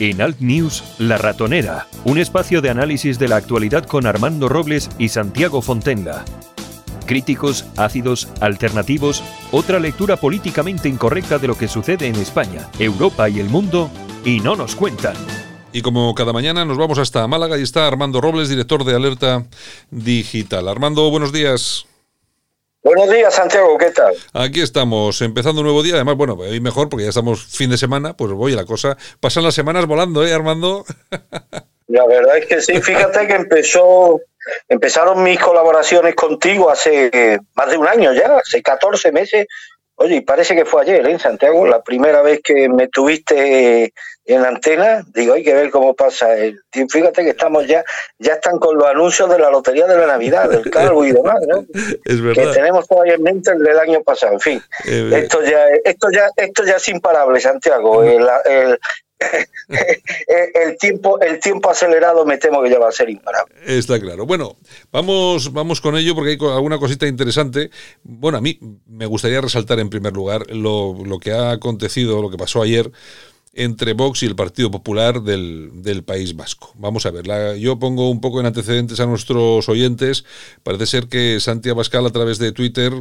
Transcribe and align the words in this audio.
En 0.00 0.20
Alt 0.20 0.38
News, 0.38 0.84
La 0.98 1.18
Ratonera, 1.18 1.88
un 2.04 2.18
espacio 2.18 2.60
de 2.60 2.70
análisis 2.70 3.18
de 3.18 3.26
la 3.26 3.34
actualidad 3.34 3.84
con 3.84 4.06
Armando 4.06 4.48
Robles 4.48 4.90
y 4.96 5.08
Santiago 5.08 5.60
Fontenga. 5.60 6.24
Críticos, 7.04 7.64
ácidos, 7.76 8.28
alternativos, 8.40 9.24
otra 9.50 9.80
lectura 9.80 10.16
políticamente 10.16 10.88
incorrecta 10.88 11.38
de 11.38 11.48
lo 11.48 11.58
que 11.58 11.66
sucede 11.66 12.06
en 12.06 12.14
España, 12.14 12.68
Europa 12.78 13.28
y 13.28 13.40
el 13.40 13.48
mundo, 13.48 13.90
y 14.24 14.38
no 14.38 14.54
nos 14.54 14.76
cuentan. 14.76 15.16
Y 15.72 15.82
como 15.82 16.14
cada 16.14 16.32
mañana 16.32 16.64
nos 16.64 16.78
vamos 16.78 16.98
hasta 16.98 17.26
Málaga 17.26 17.58
y 17.58 17.62
está 17.62 17.88
Armando 17.88 18.20
Robles, 18.20 18.48
director 18.48 18.84
de 18.84 18.94
Alerta 18.94 19.46
Digital. 19.90 20.68
Armando, 20.68 21.10
buenos 21.10 21.32
días. 21.32 21.87
Buenos 22.82 23.10
días, 23.10 23.34
Santiago, 23.34 23.76
¿qué 23.76 23.90
tal? 23.90 24.14
Aquí 24.32 24.60
estamos, 24.60 25.20
empezando 25.20 25.60
un 25.60 25.66
nuevo 25.66 25.82
día. 25.82 25.96
Además, 25.96 26.16
bueno, 26.16 26.34
hoy 26.34 26.60
mejor 26.60 26.88
porque 26.88 27.04
ya 27.04 27.08
estamos 27.08 27.44
fin 27.44 27.70
de 27.70 27.76
semana, 27.76 28.16
pues 28.16 28.32
voy 28.32 28.52
a 28.52 28.56
la 28.56 28.64
cosa. 28.64 28.96
Pasan 29.20 29.42
las 29.42 29.54
semanas 29.54 29.86
volando, 29.86 30.24
¿eh, 30.24 30.32
Armando? 30.32 30.84
La 31.88 32.06
verdad 32.06 32.38
es 32.38 32.46
que 32.46 32.60
sí, 32.60 32.80
fíjate 32.80 33.26
que 33.26 33.34
empezó, 33.34 34.20
empezaron 34.68 35.22
mis 35.22 35.40
colaboraciones 35.40 36.14
contigo 36.14 36.70
hace 36.70 37.40
más 37.54 37.70
de 37.70 37.78
un 37.78 37.88
año 37.88 38.12
ya, 38.12 38.36
hace 38.36 38.62
14 38.62 39.10
meses. 39.10 39.46
Oye, 39.96 40.16
y 40.16 40.20
parece 40.20 40.54
que 40.54 40.64
fue 40.64 40.82
ayer, 40.82 41.04
¿eh, 41.08 41.18
Santiago? 41.18 41.66
La 41.66 41.82
primera 41.82 42.22
vez 42.22 42.40
que 42.44 42.68
me 42.68 42.88
tuviste 42.88 43.92
en 44.34 44.42
la 44.42 44.48
antena, 44.48 45.04
digo, 45.14 45.34
hay 45.34 45.42
que 45.42 45.54
ver 45.54 45.70
cómo 45.70 45.94
pasa. 45.94 46.36
El, 46.36 46.60
fíjate 46.70 47.22
que 47.24 47.30
estamos 47.30 47.66
ya, 47.66 47.82
ya 48.18 48.34
están 48.34 48.58
con 48.58 48.76
los 48.76 48.86
anuncios 48.86 49.28
de 49.30 49.38
la 49.38 49.50
Lotería 49.50 49.86
de 49.86 49.96
la 49.96 50.06
Navidad, 50.06 50.48
del 50.50 50.70
Calvo 50.70 51.04
y 51.04 51.12
demás, 51.12 51.38
¿no? 51.48 51.64
Es 52.04 52.20
verdad. 52.20 52.44
Que 52.44 52.52
tenemos 52.52 52.86
todavía 52.86 53.14
en 53.14 53.22
mente 53.22 53.50
el 53.52 53.58
del 53.62 53.78
año 53.78 54.02
pasado. 54.02 54.34
En 54.34 54.40
fin, 54.40 54.62
Eh, 54.86 55.10
esto 55.22 55.42
ya, 55.42 55.66
esto 55.84 56.08
ya, 56.12 56.28
esto 56.36 56.64
ya 56.64 56.74
es 56.76 56.88
imparable, 56.88 57.40
Santiago. 57.40 58.02
El, 58.04 58.26
el- 58.50 58.78
el 60.54 60.76
tiempo, 60.78 61.20
el 61.20 61.40
tiempo 61.40 61.70
acelerado 61.70 62.24
me 62.24 62.38
temo 62.38 62.62
que 62.62 62.70
ya 62.70 62.78
va 62.78 62.88
a 62.88 62.92
ser 62.92 63.10
imparable. 63.10 63.52
Está 63.66 63.98
claro. 64.00 64.26
Bueno, 64.26 64.56
vamos, 64.92 65.52
vamos 65.52 65.80
con 65.80 65.96
ello 65.96 66.14
porque 66.14 66.30
hay 66.30 66.38
alguna 66.54 66.78
cosita 66.78 67.06
interesante. 67.06 67.70
Bueno, 68.04 68.38
a 68.38 68.40
mí 68.40 68.58
me 68.86 69.06
gustaría 69.06 69.40
resaltar 69.40 69.80
en 69.80 69.90
primer 69.90 70.12
lugar 70.12 70.42
lo, 70.50 70.94
lo 71.04 71.18
que 71.18 71.32
ha 71.32 71.50
acontecido, 71.50 72.22
lo 72.22 72.30
que 72.30 72.36
pasó 72.36 72.62
ayer 72.62 72.90
entre 73.54 73.92
Vox 73.92 74.22
y 74.22 74.26
el 74.26 74.36
Partido 74.36 74.70
Popular 74.70 75.22
del, 75.22 75.70
del 75.82 76.04
País 76.04 76.36
Vasco. 76.36 76.72
Vamos 76.76 77.06
a 77.06 77.10
ver, 77.10 77.26
la- 77.26 77.56
yo 77.56 77.78
pongo 77.78 78.10
un 78.10 78.20
poco 78.20 78.40
en 78.40 78.46
antecedentes 78.46 79.00
a 79.00 79.06
nuestros 79.06 79.68
oyentes. 79.68 80.24
Parece 80.62 80.86
ser 80.86 81.08
que 81.08 81.40
Santi 81.40 81.68
Abascal 81.70 82.06
a 82.06 82.10
través 82.10 82.38
de 82.38 82.52
Twitter 82.52 82.92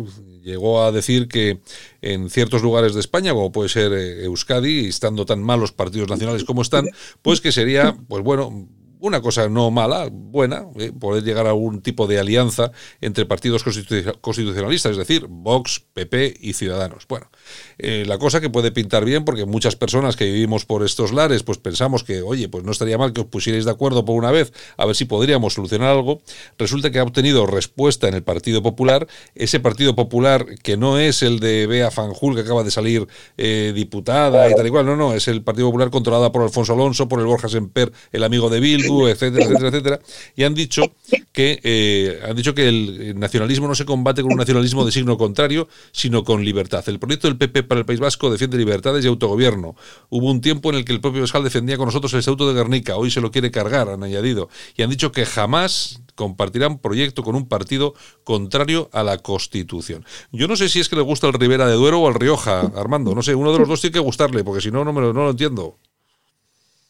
llegó 0.44 0.82
a 0.84 0.92
decir 0.92 1.28
que 1.28 1.60
en 2.02 2.30
ciertos 2.30 2.62
lugares 2.64 2.94
de 2.94 3.02
España, 3.02 3.34
como 3.34 3.52
puede 3.52 3.70
ser 3.70 3.92
eh, 3.94 4.24
Euskadi, 4.26 4.88
estando 4.88 5.26
tan 5.26 5.44
mal 5.44 5.60
los 5.60 5.74
partidos 5.74 6.10
nacionales 6.10 6.44
como 6.44 6.62
están, 6.62 6.88
pues 7.22 7.42
que 7.42 7.52
sería, 7.52 7.98
pues 8.08 8.24
bueno, 8.24 8.68
una 9.00 9.22
cosa 9.22 9.48
no 9.50 9.72
mala, 9.72 10.10
buena, 10.12 10.66
eh, 10.78 10.92
poder 10.98 11.24
llegar 11.24 11.46
a 11.46 11.50
algún 11.50 11.82
tipo 11.82 12.08
de 12.08 12.20
alianza 12.20 12.72
entre 13.02 13.26
partidos 13.26 13.66
constitu- 13.66 14.20
constitucionalistas, 14.22 14.94
es 14.94 14.98
decir, 14.98 15.28
Vox, 15.30 15.84
PP 15.94 16.38
y 16.42 16.54
Ciudadanos. 16.54 17.06
Bueno, 17.08 17.30
eh, 17.78 18.04
la 18.08 18.18
cosa 18.18 18.42
que 18.42 18.50
puede 18.50 18.72
pintar 18.72 19.06
bien, 19.06 19.26
porque 19.26 19.46
muchas 19.46 19.76
personas 19.76 20.16
que 20.16 20.26
vivimos 20.26 20.66
por 20.66 20.84
estos 20.84 21.12
lares, 21.14 21.44
pues 21.44 21.58
pensamos 21.58 22.04
que, 22.04 22.22
oye, 22.22 22.50
pues 22.50 22.64
no 22.64 22.72
estaría 22.72 22.98
mal 22.98 23.14
que 23.14 23.22
os 23.22 23.28
pusierais 23.28 23.66
de 23.66 23.72
acuerdo 23.72 24.06
por 24.06 24.16
una 24.16 24.32
vez, 24.32 24.52
a 24.78 24.86
ver 24.86 24.96
si 24.96 25.06
podríamos 25.06 25.54
solucionar 25.54 25.90
algo. 25.90 26.22
Resulta 26.58 26.92
que 26.92 27.00
ha 27.00 27.04
obtenido 27.04 27.46
respuesta 27.46 28.08
en 28.08 28.14
el 28.16 28.24
Partido 28.24 28.62
Popular, 28.64 29.08
ese 29.36 29.60
Partido 29.60 29.96
Popular 29.96 30.46
que 30.64 30.78
no 30.78 30.98
es 30.98 31.22
el 31.24 31.40
de 31.40 31.68
Bea 31.68 31.92
Fanjul, 31.92 32.36
que 32.36 32.42
acaba 32.42 32.64
de 32.64 32.72
salir 32.72 33.08
eh, 33.38 33.72
diputada 33.76 34.50
y 34.50 34.56
tal 34.56 34.68
y 34.68 34.70
cual, 34.70 34.86
no, 34.86 34.96
no, 34.96 35.14
es 35.14 35.28
el 35.28 35.44
Partido 35.44 35.68
Popular 35.68 35.90
controlada 35.90 36.32
por 36.32 36.42
Alfonso 36.42 36.74
Alonso, 36.74 37.08
por 37.08 37.20
el 37.20 37.26
Borja 37.26 37.48
Semper, 37.50 37.92
el 38.12 38.24
amigo 38.24 38.50
de 38.50 38.60
Etcétera, 39.08 39.46
etcétera, 39.46 39.68
etcétera, 39.70 40.00
y 40.36 40.44
han 40.44 40.54
dicho 40.54 40.84
que 41.32 41.60
eh, 41.64 42.20
han 42.28 42.36
dicho 42.36 42.54
que 42.54 42.68
el 42.68 43.20
nacionalismo 43.20 43.68
no 43.68 43.76
se 43.76 43.86
combate 43.86 44.22
con 44.22 44.32
un 44.32 44.38
nacionalismo 44.38 44.86
de 44.86 44.92
signo 44.92 45.18
contrario, 45.18 45.68
sino 45.92 46.24
con 46.24 46.44
libertad. 46.44 46.84
El 46.88 47.00
proyecto 47.00 47.28
del 47.28 47.38
PP 47.38 47.64
para 47.64 47.80
el 47.80 47.86
País 47.86 48.00
Vasco 48.00 48.32
defiende 48.32 48.58
libertades 48.58 49.06
y 49.06 49.08
autogobierno. 49.08 49.76
Hubo 50.10 50.32
un 50.32 50.42
tiempo 50.42 50.70
en 50.70 50.78
el 50.78 50.86
que 50.86 50.94
el 50.94 51.02
propio 51.02 51.22
Pascal 51.22 51.44
defendía 51.44 51.78
con 51.78 51.86
nosotros 51.86 52.14
el 52.14 52.20
Estatuto 52.20 52.48
de 52.48 52.54
Guernica, 52.54 52.98
hoy 52.98 53.12
se 53.12 53.22
lo 53.22 53.32
quiere 53.32 53.52
cargar, 53.52 53.90
han 53.90 54.04
añadido, 54.04 54.50
y 54.76 54.82
han 54.82 54.90
dicho 54.90 55.12
que 55.12 55.26
jamás 55.26 56.02
compartirán 56.16 56.80
proyecto 56.80 57.24
con 57.24 57.36
un 57.36 57.48
partido 57.48 57.94
contrario 58.24 58.90
a 58.92 59.04
la 59.04 59.20
Constitución. 59.20 60.04
Yo 60.32 60.48
no 60.48 60.56
sé 60.56 60.68
si 60.68 60.80
es 60.80 60.90
que 60.90 60.96
le 60.96 61.02
gusta 61.04 61.28
el 61.28 61.34
Ribera 61.34 61.68
de 61.68 61.76
Duero 61.76 62.00
o 62.00 62.10
el 62.10 62.16
Rioja, 62.16 62.62
Armando, 62.76 63.14
no 63.14 63.22
sé, 63.22 63.36
uno 63.36 63.54
de 63.54 63.60
los 63.60 63.68
dos 63.68 63.80
tiene 63.80 63.94
que 63.94 64.00
gustarle, 64.00 64.44
porque 64.44 64.62
si 64.62 64.72
no, 64.72 64.84
no, 64.84 64.92
me 64.92 65.02
lo, 65.02 65.14
no 65.14 65.24
lo 65.24 65.30
entiendo. 65.30 65.78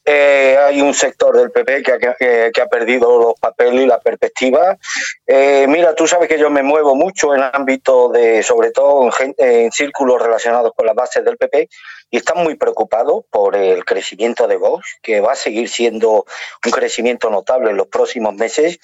Eh, 0.10 0.58
hay 0.58 0.82
un 0.82 0.94
sector 0.94 1.36
del 1.36 1.52
PP 1.52 1.84
que 1.84 2.62
ha, 2.62 2.66
perdido 2.68 3.20
los 3.20 3.34
papeles 3.38 3.82
y 3.82 3.86
la 3.86 4.00
perspectiva. 4.00 4.78
Eh, 5.26 5.66
mira, 5.68 5.94
tú 5.96 6.08
sabes 6.08 6.30
que 6.30 6.40
yo 6.40 6.50
me 6.50 6.64
muevo 6.64 6.96
mucho 6.96 7.36
en 7.36 7.42
ámbito 7.44 8.08
de, 8.08 8.42
sobre 8.42 8.72
todo 8.72 9.10
en, 9.20 9.36
en 9.38 9.72
círculos 9.74 10.22
relacionados 10.22 10.72
con 10.74 10.86
las 10.86 10.96
bases 10.96 11.26
del 11.26 11.36
PP, 11.36 11.68
y 12.10 12.18
están 12.18 12.42
muy 12.42 12.56
preocupados 12.56 13.26
por 13.30 13.58
el 13.58 13.84
crecimiento 13.84 14.48
de 14.48 14.56
Vox, 14.56 14.98
que 15.02 15.20
va 15.20 15.34
a 15.34 15.36
seguir 15.36 15.68
siendo 15.68 16.26
un 16.66 16.72
crecimiento 16.72 17.30
notable 17.30 17.72
en 17.72 17.78
los 17.78 17.88
próximos 17.88 18.34
meses. 18.34 18.80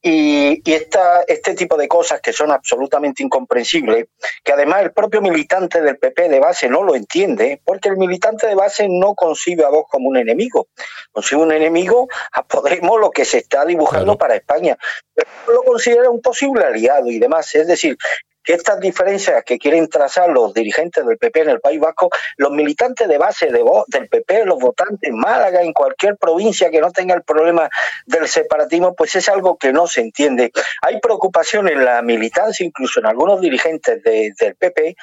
Y, 0.00 0.62
y 0.64 0.72
esta, 0.74 1.22
este 1.26 1.54
tipo 1.54 1.76
de 1.76 1.88
cosas 1.88 2.20
que 2.20 2.32
son 2.32 2.52
absolutamente 2.52 3.22
incomprensibles, 3.22 4.06
que 4.44 4.52
además 4.52 4.82
el 4.82 4.92
propio 4.92 5.20
militante 5.20 5.80
del 5.80 5.98
PP 5.98 6.28
de 6.28 6.38
base 6.38 6.68
no 6.68 6.84
lo 6.84 6.94
entiende, 6.94 7.60
porque 7.64 7.88
el 7.88 7.96
militante 7.96 8.46
de 8.46 8.54
base 8.54 8.86
no 8.88 9.14
concibe 9.14 9.64
a 9.64 9.70
Vox 9.70 9.90
como 9.90 10.08
un 10.08 10.16
enemigo, 10.16 10.68
concibe 11.10 11.42
un 11.42 11.52
enemigo 11.52 12.08
a 12.32 12.42
Podemos 12.44 13.00
lo 13.00 13.10
que 13.10 13.24
se 13.24 13.38
está 13.38 13.64
dibujando 13.64 14.16
Claro. 14.16 14.18
para 14.18 14.34
España, 14.36 14.78
pero 15.14 15.28
lo 15.48 15.62
considera 15.64 16.10
un 16.10 16.20
posible 16.20 16.64
aliado 16.64 17.08
y 17.08 17.18
demás. 17.18 17.54
Es 17.54 17.66
decir, 17.66 17.96
que 18.44 18.54
estas 18.54 18.80
diferencias 18.80 19.42
que 19.44 19.58
quieren 19.58 19.88
trazar 19.88 20.30
los 20.30 20.54
dirigentes 20.54 21.04
del 21.04 21.18
PP 21.18 21.42
en 21.42 21.50
el 21.50 21.60
País 21.60 21.80
Vasco, 21.80 22.08
los 22.36 22.50
militantes 22.50 23.06
de 23.08 23.18
base 23.18 23.50
del 23.50 24.08
PP, 24.08 24.44
los 24.46 24.58
votantes 24.58 25.08
en 25.10 25.16
Málaga, 25.16 25.62
en 25.62 25.72
cualquier 25.72 26.16
provincia 26.16 26.70
que 26.70 26.80
no 26.80 26.90
tenga 26.90 27.14
el 27.14 27.22
problema 27.22 27.68
del 28.06 28.26
separatismo, 28.28 28.94
pues 28.94 29.14
es 29.16 29.28
algo 29.28 29.58
que 29.58 29.72
no 29.72 29.86
se 29.86 30.00
entiende. 30.00 30.50
Hay 30.82 31.00
preocupación 31.00 31.68
en 31.68 31.84
la 31.84 32.00
militancia, 32.02 32.64
incluso 32.64 33.00
en 33.00 33.06
algunos 33.06 33.40
dirigentes 33.40 34.02
de- 34.02 34.32
del 34.38 34.54
PP, 34.56 34.96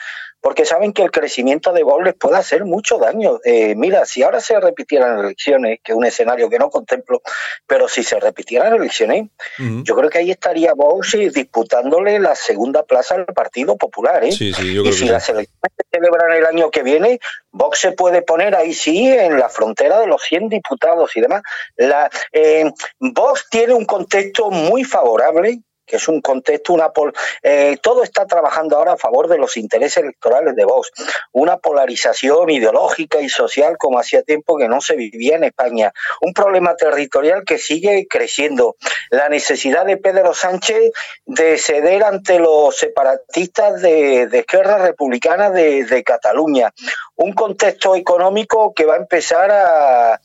porque 0.46 0.64
saben 0.64 0.94
que 0.94 1.02
el 1.02 1.10
crecimiento 1.10 1.74
de 1.74 1.82
Vox 1.82 2.06
les 2.06 2.14
puede 2.14 2.38
hacer 2.38 2.66
mucho 2.66 3.00
daño. 3.00 3.40
Eh, 3.44 3.74
mira, 3.74 4.06
si 4.06 4.22
ahora 4.22 4.40
se 4.40 4.60
repitieran 4.60 5.18
elecciones, 5.18 5.80
que 5.84 5.92
es 5.92 5.98
un 5.98 6.06
escenario 6.06 6.52
que 6.52 6.60
no 6.60 6.70
contemplo, 6.70 7.24
pero 7.66 7.88
si 7.88 8.04
se 8.04 8.20
repitieran 8.20 8.76
elecciones, 8.76 9.28
yo 9.58 9.96
creo 9.96 10.08
que 10.08 10.20
ahí 10.20 10.30
estaría 10.30 10.76
Vox 10.76 11.18
disputándole 11.34 12.20
la 12.20 12.36
segunda 12.36 12.84
plaza 12.84 13.16
al 13.16 13.26
Partido 13.26 13.76
Popular. 13.76 14.24
¿eh? 14.24 14.32
Sí, 14.34 14.54
sí, 14.54 14.72
yo 14.72 14.82
y 14.82 14.84
creo 14.84 14.94
si 14.94 15.06
que 15.08 15.14
las 15.14 15.28
elecciones 15.30 15.72
se 15.78 15.98
celebran 15.98 16.32
el 16.32 16.46
año 16.46 16.70
que 16.70 16.84
viene, 16.84 17.20
Vox 17.50 17.80
se 17.80 17.94
puede 17.94 18.22
poner 18.22 18.56
ahí 18.56 18.76
sí 18.76 19.08
en 19.08 19.40
la 19.40 19.50
frontera 19.50 20.00
de 20.00 20.06
los 20.06 20.22
100 20.22 20.50
diputados 20.50 21.10
y 21.16 21.22
demás. 21.22 21.42
La, 21.76 22.08
eh, 22.32 22.72
Vox 23.00 23.48
tiene 23.50 23.74
un 23.74 23.86
contexto 23.86 24.52
muy 24.52 24.84
favorable 24.84 25.64
que 25.86 25.98
es 25.98 26.08
un 26.08 26.22
contexto, 26.22 26.74
una 26.74 26.90
pol 26.90 27.14
eh, 27.44 27.78
todo 27.82 28.04
está 28.04 28.26
trabajando 28.26 28.78
ahora 28.78 28.94
a 28.94 28.98
favor 28.98 29.28
de 29.28 29.38
los 29.38 29.58
intereses 29.58 29.98
electorales 29.98 30.56
de 30.56 30.66
Vox, 30.66 30.92
una 31.32 31.58
polarización 31.58 32.50
ideológica 32.50 33.22
y 33.22 33.30
social 33.30 33.78
como 33.78 34.00
hacía 34.00 34.24
tiempo 34.24 34.58
que 34.58 34.68
no 34.68 34.82
se 34.82 34.96
vivía 34.96 35.36
en 35.36 35.44
España, 35.46 35.94
un 36.22 36.34
problema 36.34 36.76
territorial 36.76 37.44
que 37.46 37.58
sigue 37.58 38.08
creciendo, 38.10 38.76
la 39.10 39.30
necesidad 39.30 39.86
de 39.86 39.98
Pedro 39.98 40.34
Sánchez 40.34 40.92
de 41.26 41.58
ceder 41.58 42.04
ante 42.04 42.40
los 42.40 42.76
separatistas 42.76 43.82
de, 43.82 44.28
de 44.28 44.40
Esquerra 44.40 44.78
Republicana 44.78 45.50
de, 45.50 46.04
Cataluña, 46.06 46.72
un 47.16 47.34
contexto 47.34 47.96
económico 47.96 48.74
que 48.74 48.86
va 48.86 48.96
a 48.96 48.98
empezar 48.98 49.50
a 49.52 50.20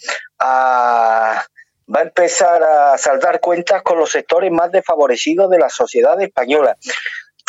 va 1.95 2.01
a 2.01 2.03
empezar 2.04 2.63
a 2.63 2.98
saldar 2.98 3.41
cuentas 3.41 3.83
con 3.83 3.98
los 3.98 4.10
sectores 4.10 4.51
más 4.51 4.71
desfavorecidos 4.71 5.51
de 5.51 5.59
la 5.59 5.69
sociedad 5.69 6.21
española. 6.21 6.77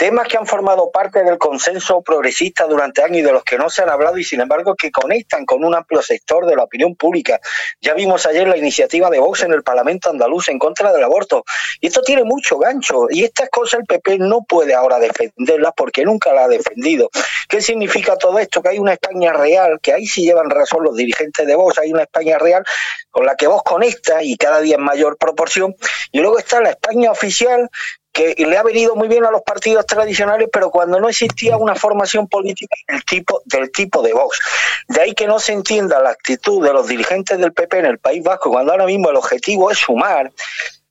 Temas 0.01 0.27
que 0.27 0.35
han 0.35 0.47
formado 0.47 0.89
parte 0.89 1.23
del 1.23 1.37
consenso 1.37 2.01
progresista 2.01 2.65
durante 2.65 3.03
años 3.03 3.17
y 3.17 3.21
de 3.21 3.33
los 3.33 3.43
que 3.43 3.59
no 3.59 3.69
se 3.69 3.83
han 3.83 3.89
hablado 3.91 4.17
y 4.17 4.23
sin 4.23 4.41
embargo 4.41 4.73
que 4.73 4.89
conectan 4.89 5.45
con 5.45 5.63
un 5.63 5.75
amplio 5.75 6.01
sector 6.01 6.47
de 6.47 6.55
la 6.55 6.63
opinión 6.63 6.95
pública. 6.95 7.39
Ya 7.81 7.93
vimos 7.93 8.25
ayer 8.25 8.47
la 8.47 8.57
iniciativa 8.57 9.11
de 9.11 9.19
Vox 9.19 9.43
en 9.43 9.53
el 9.53 9.61
Parlamento 9.61 10.09
andaluz 10.09 10.49
en 10.49 10.57
contra 10.57 10.91
del 10.91 11.03
aborto. 11.03 11.43
Y 11.79 11.85
esto 11.85 12.01
tiene 12.01 12.23
mucho 12.23 12.57
gancho. 12.57 13.11
Y 13.11 13.23
estas 13.23 13.49
cosas 13.49 13.81
el 13.81 13.85
PP 13.85 14.17
no 14.17 14.43
puede 14.43 14.73
ahora 14.73 14.97
defenderlas 14.97 15.73
porque 15.77 16.03
nunca 16.03 16.33
la 16.33 16.45
ha 16.45 16.47
defendido. 16.47 17.11
¿Qué 17.47 17.61
significa 17.61 18.17
todo 18.17 18.39
esto? 18.39 18.63
Que 18.63 18.69
hay 18.69 18.79
una 18.79 18.93
España 18.93 19.33
real, 19.33 19.79
que 19.83 19.93
ahí 19.93 20.07
sí 20.07 20.23
llevan 20.23 20.49
razón 20.49 20.83
los 20.83 20.95
dirigentes 20.95 21.45
de 21.45 21.53
Vox, 21.53 21.77
hay 21.77 21.93
una 21.93 22.01
España 22.01 22.39
real 22.39 22.63
con 23.11 23.23
la 23.23 23.35
que 23.35 23.45
Vox 23.45 23.61
conecta 23.63 24.23
y 24.23 24.35
cada 24.35 24.61
día 24.61 24.77
en 24.77 24.83
mayor 24.83 25.17
proporción. 25.19 25.75
Y 26.11 26.21
luego 26.21 26.39
está 26.39 26.59
la 26.59 26.71
España 26.71 27.11
oficial 27.11 27.69
que 28.11 28.35
le 28.37 28.57
ha 28.57 28.63
venido 28.63 28.95
muy 28.95 29.07
bien 29.07 29.25
a 29.25 29.31
los 29.31 29.41
partidos 29.41 29.85
tradicionales, 29.85 30.49
pero 30.51 30.69
cuando 30.69 30.99
no 30.99 31.07
existía 31.07 31.57
una 31.57 31.75
formación 31.75 32.27
política 32.27 32.75
del 32.87 33.03
tipo, 33.05 33.41
del 33.45 33.71
tipo 33.71 34.01
de 34.01 34.13
Vox. 34.13 34.39
De 34.87 35.01
ahí 35.01 35.13
que 35.13 35.27
no 35.27 35.39
se 35.39 35.53
entienda 35.53 36.01
la 36.01 36.09
actitud 36.09 36.63
de 36.65 36.73
los 36.73 36.87
dirigentes 36.87 37.37
del 37.37 37.53
PP 37.53 37.79
en 37.79 37.85
el 37.85 37.99
País 37.99 38.23
Vasco, 38.23 38.49
cuando 38.49 38.73
ahora 38.73 38.85
mismo 38.85 39.09
el 39.09 39.15
objetivo 39.15 39.71
es 39.71 39.77
sumar 39.77 40.31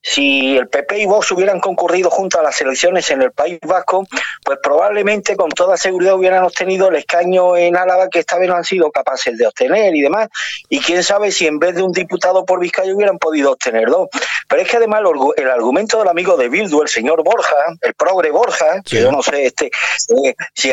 si 0.02 0.56
el 0.56 0.68
PP 0.68 0.98
y 1.00 1.06
Vox 1.06 1.30
hubieran 1.32 1.60
concurrido 1.60 2.10
junto 2.10 2.38
a 2.38 2.42
las 2.42 2.60
elecciones 2.60 3.10
en 3.10 3.22
el 3.22 3.32
País 3.32 3.58
Vasco, 3.62 4.06
pues 4.42 4.58
probablemente 4.62 5.36
con 5.36 5.50
toda 5.50 5.76
seguridad 5.76 6.14
hubieran 6.14 6.44
obtenido 6.44 6.88
el 6.88 6.96
escaño 6.96 7.56
en 7.56 7.76
Álava 7.76 8.08
que 8.08 8.20
esta 8.20 8.38
vez 8.38 8.48
no 8.48 8.56
han 8.56 8.64
sido 8.64 8.90
capaces 8.90 9.36
de 9.36 9.46
obtener 9.46 9.94
y 9.94 10.00
demás. 10.00 10.28
Y 10.68 10.80
quién 10.80 11.02
sabe 11.02 11.30
si 11.30 11.46
en 11.46 11.58
vez 11.58 11.74
de 11.74 11.82
un 11.82 11.92
diputado 11.92 12.44
por 12.44 12.60
Vizcaya 12.60 12.94
hubieran 12.94 13.18
podido 13.18 13.52
obtener 13.52 13.88
dos. 13.88 14.08
Pero 14.48 14.62
es 14.62 14.68
que 14.68 14.78
además 14.78 15.02
el 15.36 15.50
argumento 15.50 15.98
del 15.98 16.08
amigo 16.08 16.36
de 16.36 16.48
Bildu, 16.48 16.82
el 16.82 16.88
señor 16.88 17.22
Borja, 17.22 17.56
el 17.82 17.94
progre 17.94 18.30
Borja, 18.30 18.82
que 18.82 19.02
yo 19.02 19.12
no 19.12 19.22
sé, 19.22 19.46
este, 19.46 19.66
eh, 19.66 20.34
si, 20.54 20.72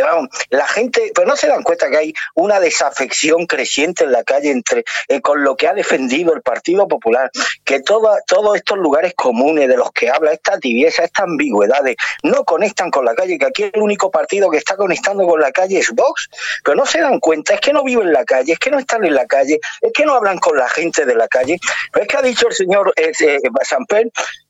la 0.50 0.68
gente, 0.68 1.12
pero 1.14 1.28
no 1.28 1.36
se 1.36 1.48
dan 1.48 1.64
cuenta 1.64 1.90
que 1.90 1.98
hay 1.98 2.14
una 2.36 2.60
desafección 2.60 3.46
creciente 3.46 4.06
en 4.06 4.12
la 4.12 4.24
calle 4.24 4.52
entre 4.52 4.86
eh, 5.08 5.22
con 5.22 5.44
lo 5.44 5.56
que 5.56 5.68
ha 5.68 5.74
defendido 5.74 6.34
el 6.34 6.42
Partido 6.42 6.88
Popular, 6.88 7.30
que 7.64 7.82
todos 7.82 8.56
estos 8.56 8.78
lugares 8.78 9.14
comunes 9.18 9.68
de 9.68 9.76
los 9.76 9.92
que 9.92 10.10
habla, 10.10 10.32
esta 10.32 10.60
tibieza, 10.60 11.04
esta 11.04 11.24
ambigüedad 11.24 11.82
no 12.24 12.46
conectan 12.46 12.92
con 12.92 13.04
la 13.04 13.16
calle, 13.16 13.38
que 13.38 13.48
aquí 13.48 13.64
el 13.64 13.82
único 13.82 14.12
partido 14.12 14.50
que 14.50 14.58
está 14.58 14.78
conectando 14.78 15.26
con 15.26 15.42
la 15.42 15.52
calle 15.52 15.80
es 15.80 15.92
Vox, 15.92 16.30
pero 16.64 16.78
no 16.78 16.86
se 16.86 17.02
dan 17.02 17.20
cuenta, 17.20 17.56
es 17.56 17.60
que 17.60 17.74
no 17.74 17.84
viven 17.84 18.08
en 18.08 18.14
la 18.14 18.24
calle, 18.24 18.54
es 18.54 18.60
que 18.60 18.70
no 18.70 18.78
están 18.80 19.04
en 19.04 19.16
la 19.16 19.26
calle, 19.26 19.60
es 19.82 19.92
que 19.92 20.06
no 20.06 20.14
hablan 20.14 20.38
con 20.38 20.56
la 20.56 20.70
gente 20.70 21.06
de 21.06 21.16
la 21.16 21.28
calle, 21.28 21.60
pero 21.92 22.04
es 22.04 22.08
que 22.08 22.18
ha 22.18 22.22
dicho 22.22 22.48
el 22.48 22.54
señor 22.54 22.94
eh, 22.96 23.12
eh 23.20 23.40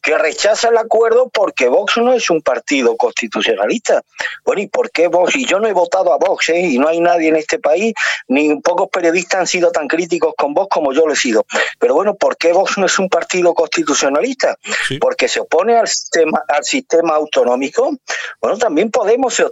que 0.07 0.17
rechaza 0.17 0.69
el 0.69 0.77
acuerdo 0.77 1.29
porque 1.33 1.67
Vox 1.67 1.97
no 1.97 2.13
es 2.13 2.29
un 2.29 2.41
partido 2.41 2.95
constitucionalista. 2.95 4.03
Bueno, 4.45 4.61
¿y 4.61 4.67
por 4.67 4.89
qué 4.89 5.09
Vox? 5.09 5.35
Y 5.35 5.45
yo 5.45 5.59
no 5.59 5.67
he 5.67 5.73
votado 5.73 6.13
a 6.13 6.17
Vox, 6.17 6.47
¿eh? 6.47 6.61
y 6.61 6.79
no 6.79 6.87
hay 6.87 7.01
nadie 7.01 7.27
en 7.27 7.35
este 7.35 7.59
país, 7.59 7.93
ni 8.29 8.55
pocos 8.61 8.87
periodistas 8.87 9.41
han 9.41 9.47
sido 9.47 9.69
tan 9.69 9.89
críticos 9.89 10.33
con 10.37 10.53
Vox 10.53 10.69
como 10.73 10.93
yo 10.93 11.05
lo 11.05 11.11
he 11.11 11.17
sido. 11.17 11.45
Pero 11.77 11.93
bueno, 11.93 12.15
¿por 12.15 12.37
qué 12.37 12.53
Vox 12.53 12.77
no 12.77 12.85
es 12.85 12.97
un 12.99 13.09
partido 13.09 13.53
constitucionalista? 13.53 14.55
Porque 15.01 15.27
se 15.27 15.41
opone 15.41 15.75
al 15.75 15.89
sistema, 15.89 16.41
al 16.47 16.63
sistema 16.63 17.15
autonómico. 17.15 17.91
Bueno, 18.39 18.57
también 18.57 18.89
Podemos 18.91 19.33
se, 19.33 19.43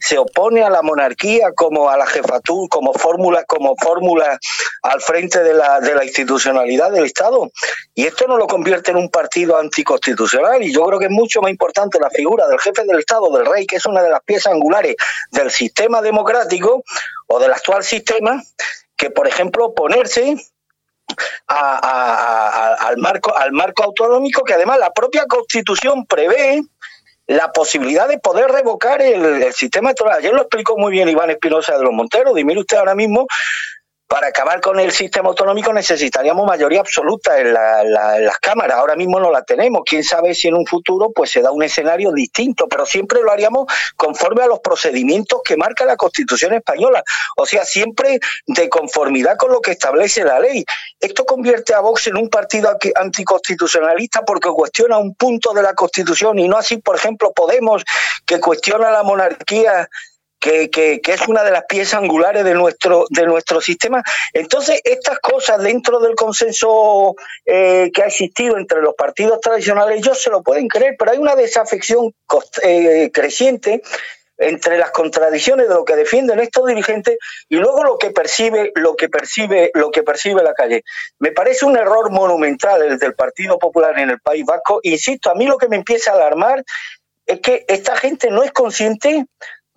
se 0.00 0.18
opone 0.18 0.64
a 0.64 0.70
la 0.70 0.82
monarquía 0.82 1.52
como 1.54 1.88
a 1.88 1.96
la 1.96 2.06
jefatura, 2.06 2.66
como 2.68 2.92
fórmula, 2.94 3.44
como 3.44 3.76
fórmula 3.76 4.40
al 4.82 5.00
frente 5.00 5.40
de 5.44 5.54
la, 5.54 5.78
de 5.78 5.94
la 5.94 6.04
institucionalidad 6.04 6.90
del 6.90 7.04
Estado. 7.04 7.52
Y 7.94 8.06
esto 8.06 8.26
no 8.26 8.36
lo 8.36 8.48
convierte 8.48 8.90
en 8.90 8.96
un 8.96 9.08
partido 9.08 9.56
anticonstitucional 9.56 9.99
constitucional 10.00 10.62
y 10.62 10.72
yo 10.72 10.84
creo 10.86 10.98
que 10.98 11.06
es 11.06 11.10
mucho 11.10 11.40
más 11.40 11.50
importante 11.50 11.98
la 12.00 12.10
figura 12.10 12.48
del 12.48 12.58
jefe 12.58 12.84
del 12.84 12.98
Estado, 12.98 13.30
del 13.36 13.46
rey, 13.46 13.66
que 13.66 13.76
es 13.76 13.86
una 13.86 14.02
de 14.02 14.10
las 14.10 14.22
piezas 14.22 14.52
angulares 14.52 14.96
del 15.30 15.50
sistema 15.50 16.00
democrático 16.00 16.82
o 17.26 17.38
del 17.38 17.52
actual 17.52 17.84
sistema, 17.84 18.42
que 18.96 19.10
por 19.10 19.28
ejemplo 19.28 19.74
ponerse 19.74 20.36
al 21.46 22.96
marco 22.98 23.36
al 23.36 23.52
marco 23.52 23.82
autonómico 23.82 24.44
que 24.44 24.54
además 24.54 24.78
la 24.78 24.92
propia 24.92 25.26
Constitución 25.26 26.06
prevé 26.06 26.62
la 27.26 27.52
posibilidad 27.52 28.08
de 28.08 28.18
poder 28.18 28.50
revocar 28.50 29.02
el, 29.02 29.52
sistema 29.52 29.90
electoral. 29.90 30.18
Ayer 30.18 30.32
lo 30.32 30.42
explicó 30.42 30.76
muy 30.76 30.90
bien 30.90 31.08
Iván 31.08 31.30
Espinosa 31.30 31.76
de 31.76 31.84
los 31.84 31.92
Monteros. 31.92 32.34
Dime 32.34 32.58
usted 32.58 32.76
ahora 32.76 32.96
mismo 32.96 33.26
para 34.10 34.26
acabar 34.26 34.60
con 34.60 34.80
el 34.80 34.90
sistema 34.90 35.28
autonómico 35.28 35.72
necesitaríamos 35.72 36.44
mayoría 36.44 36.80
absoluta 36.80 37.38
en, 37.38 37.52
las 37.54 38.38
cámaras. 38.40 38.76
Ahora 38.76 38.96
mismo 38.96 39.20
no 39.20 39.30
la 39.30 39.44
tenemos. 39.44 39.82
Quién 39.86 40.02
sabe 40.02 40.34
si 40.34 40.48
en 40.48 40.54
un 40.54 40.66
futuro 40.66 41.12
pues 41.14 41.30
se 41.30 41.40
da 41.40 41.52
un 41.52 41.62
escenario 41.62 42.10
distinto, 42.10 42.66
pero 42.66 42.84
siempre 42.84 43.20
lo 43.22 43.30
haríamos 43.30 43.72
conforme 43.94 44.42
a 44.42 44.48
los 44.48 44.58
procedimientos 44.58 45.42
que 45.44 45.56
marca 45.56 45.84
la 45.84 45.94
Constitución 45.94 46.54
española. 46.54 47.04
O 47.36 47.46
sea, 47.46 47.64
siempre 47.64 48.18
de 48.48 48.68
conformidad 48.68 49.36
con 49.36 49.52
lo 49.52 49.60
que 49.60 49.70
establece 49.70 50.24
la 50.24 50.40
ley. 50.40 50.64
Esto 50.98 51.24
convierte 51.24 51.72
a 51.72 51.78
Vox 51.78 52.08
en 52.08 52.16
un 52.16 52.28
partido 52.28 52.76
anticonstitucionalista 52.96 54.24
porque 54.24 54.48
cuestiona 54.48 54.98
un 54.98 55.14
punto 55.14 55.54
de 55.54 55.62
la 55.62 55.74
Constitución 55.74 56.36
y 56.40 56.48
no 56.48 56.56
así, 56.56 56.78
por 56.78 56.96
ejemplo, 56.96 57.32
Podemos, 57.32 57.84
que 58.26 58.40
cuestiona 58.40 58.90
la 58.90 59.04
monarquía 59.04 59.88
que, 60.40 60.70
que, 60.70 61.00
es 61.06 61.28
una 61.28 61.44
de 61.44 61.50
las 61.50 61.64
piezas 61.66 61.94
angulares 61.94 62.44
de 62.44 62.54
nuestro, 62.54 63.04
de 63.10 63.26
nuestro 63.26 63.60
sistema. 63.60 64.02
Entonces, 64.32 64.80
estas 64.84 65.18
cosas 65.20 65.62
dentro 65.62 66.00
del 66.00 66.14
consenso 66.14 67.14
eh, 67.44 67.90
que 67.92 68.02
ha 68.02 68.06
existido 68.06 68.56
entre 68.56 68.80
los 68.80 68.94
partidos 68.94 69.40
tradicionales, 69.40 69.98
ellos 69.98 70.20
se 70.20 70.30
lo 70.30 70.42
pueden 70.42 70.66
creer, 70.66 70.96
pero 70.98 71.12
hay 71.12 71.18
una 71.18 71.36
desafección 71.36 72.14
eh, 72.62 73.10
creciente 73.12 73.82
entre 74.38 74.78
las 74.78 74.90
contradicciones 74.90 75.68
de 75.68 75.74
lo 75.74 75.84
que 75.84 75.96
defienden 75.96 76.40
estos 76.40 76.66
dirigentes 76.66 77.18
y 77.46 77.56
luego 77.56 77.84
lo 77.84 77.98
que 77.98 78.10
percibe 78.10 78.72
lo 78.74 78.96
que 78.96 79.10
percibe 79.10 79.70
lo 79.74 79.90
que 79.90 80.02
percibe 80.02 80.42
la 80.42 80.54
calle 80.54 80.82
me 81.18 81.30
parece 81.30 81.66
un 81.66 81.76
error 81.76 82.10
monumental 82.10 82.80
el 82.80 82.98
del 82.98 83.12
Partido 83.12 83.58
Popular 83.58 83.98
en 83.98 84.08
el 84.08 84.18
País 84.18 84.46
Vasco 84.46 84.80
insisto 84.82 85.30
a 85.30 85.34
mí 85.34 85.44
lo 85.44 85.58
que 85.58 85.68
me 85.68 85.76
empieza 85.76 86.12
a 86.12 86.14
alarmar 86.14 86.64
es 87.26 87.40
que 87.40 87.66
esta 87.68 87.96
gente 87.96 88.30
no 88.30 88.42
es 88.42 88.50
consciente 88.50 89.26